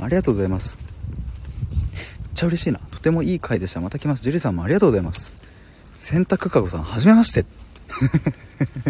[0.00, 0.76] ありがとうございます。
[0.80, 2.00] めっ
[2.34, 2.80] ちゃ嬉しいな。
[2.90, 3.80] とてもいい回でした。
[3.80, 4.24] また来ます。
[4.24, 5.32] 樹里さんもありがとうございます。
[6.00, 7.46] 洗濯かごさんはじめまして。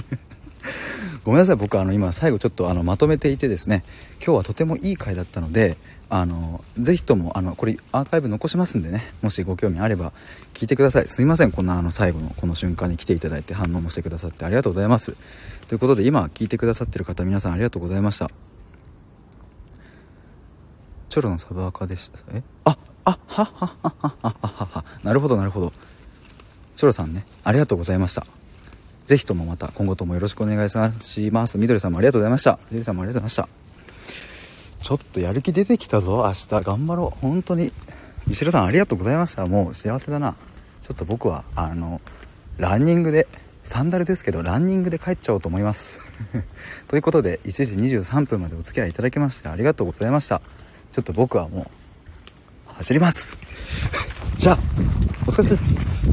[1.22, 1.56] ごめんなさい。
[1.56, 3.84] 僕あの今最後ちょっとあのまとめていてですね。
[4.24, 5.76] 今日はとてもいい回だったので
[6.16, 9.02] あのぜひともあのこれアーカイブ残しますんでね。
[9.20, 10.12] もしご興味あれば
[10.52, 11.08] 聞いてください。
[11.08, 11.50] すいません。
[11.50, 15.16] こんなあの最後のこの瞬間に来ていただいて反応もしてくださってありがとうございます。
[15.66, 18.30] ということで今聞いてくださってる方皆さんありがとうございました。
[21.08, 22.20] チョロのサブアカでした。
[22.32, 22.44] え？
[22.64, 25.72] ああはははははははなるほどなるほど。
[26.76, 28.24] チョロさんねありがとうございました。
[29.04, 30.76] ぜひともまた今後ともよろしくお願いし
[31.32, 31.58] ます。
[31.58, 32.60] みどりさんもありがとうございました。
[32.70, 33.63] みどりさんもありがとうございました。
[34.84, 36.62] ちょっとやる気出てきたぞ明日。
[36.62, 37.18] 頑張ろう。
[37.20, 37.72] 本当に。
[38.28, 39.46] 後ろさんありがとうございました。
[39.46, 40.34] もう幸せだな。
[40.82, 42.02] ちょっと僕はあの
[42.58, 43.26] ランニングで
[43.62, 45.98] サンダルですけどランニングで帰っちゃおうと思います。
[46.86, 50.42] ということで1時23分までお付き合いいただきましてありがとうございました。
[50.92, 53.38] ちょっと僕はもう走ります。
[54.36, 54.58] じゃあ
[55.26, 56.08] お疲れ様です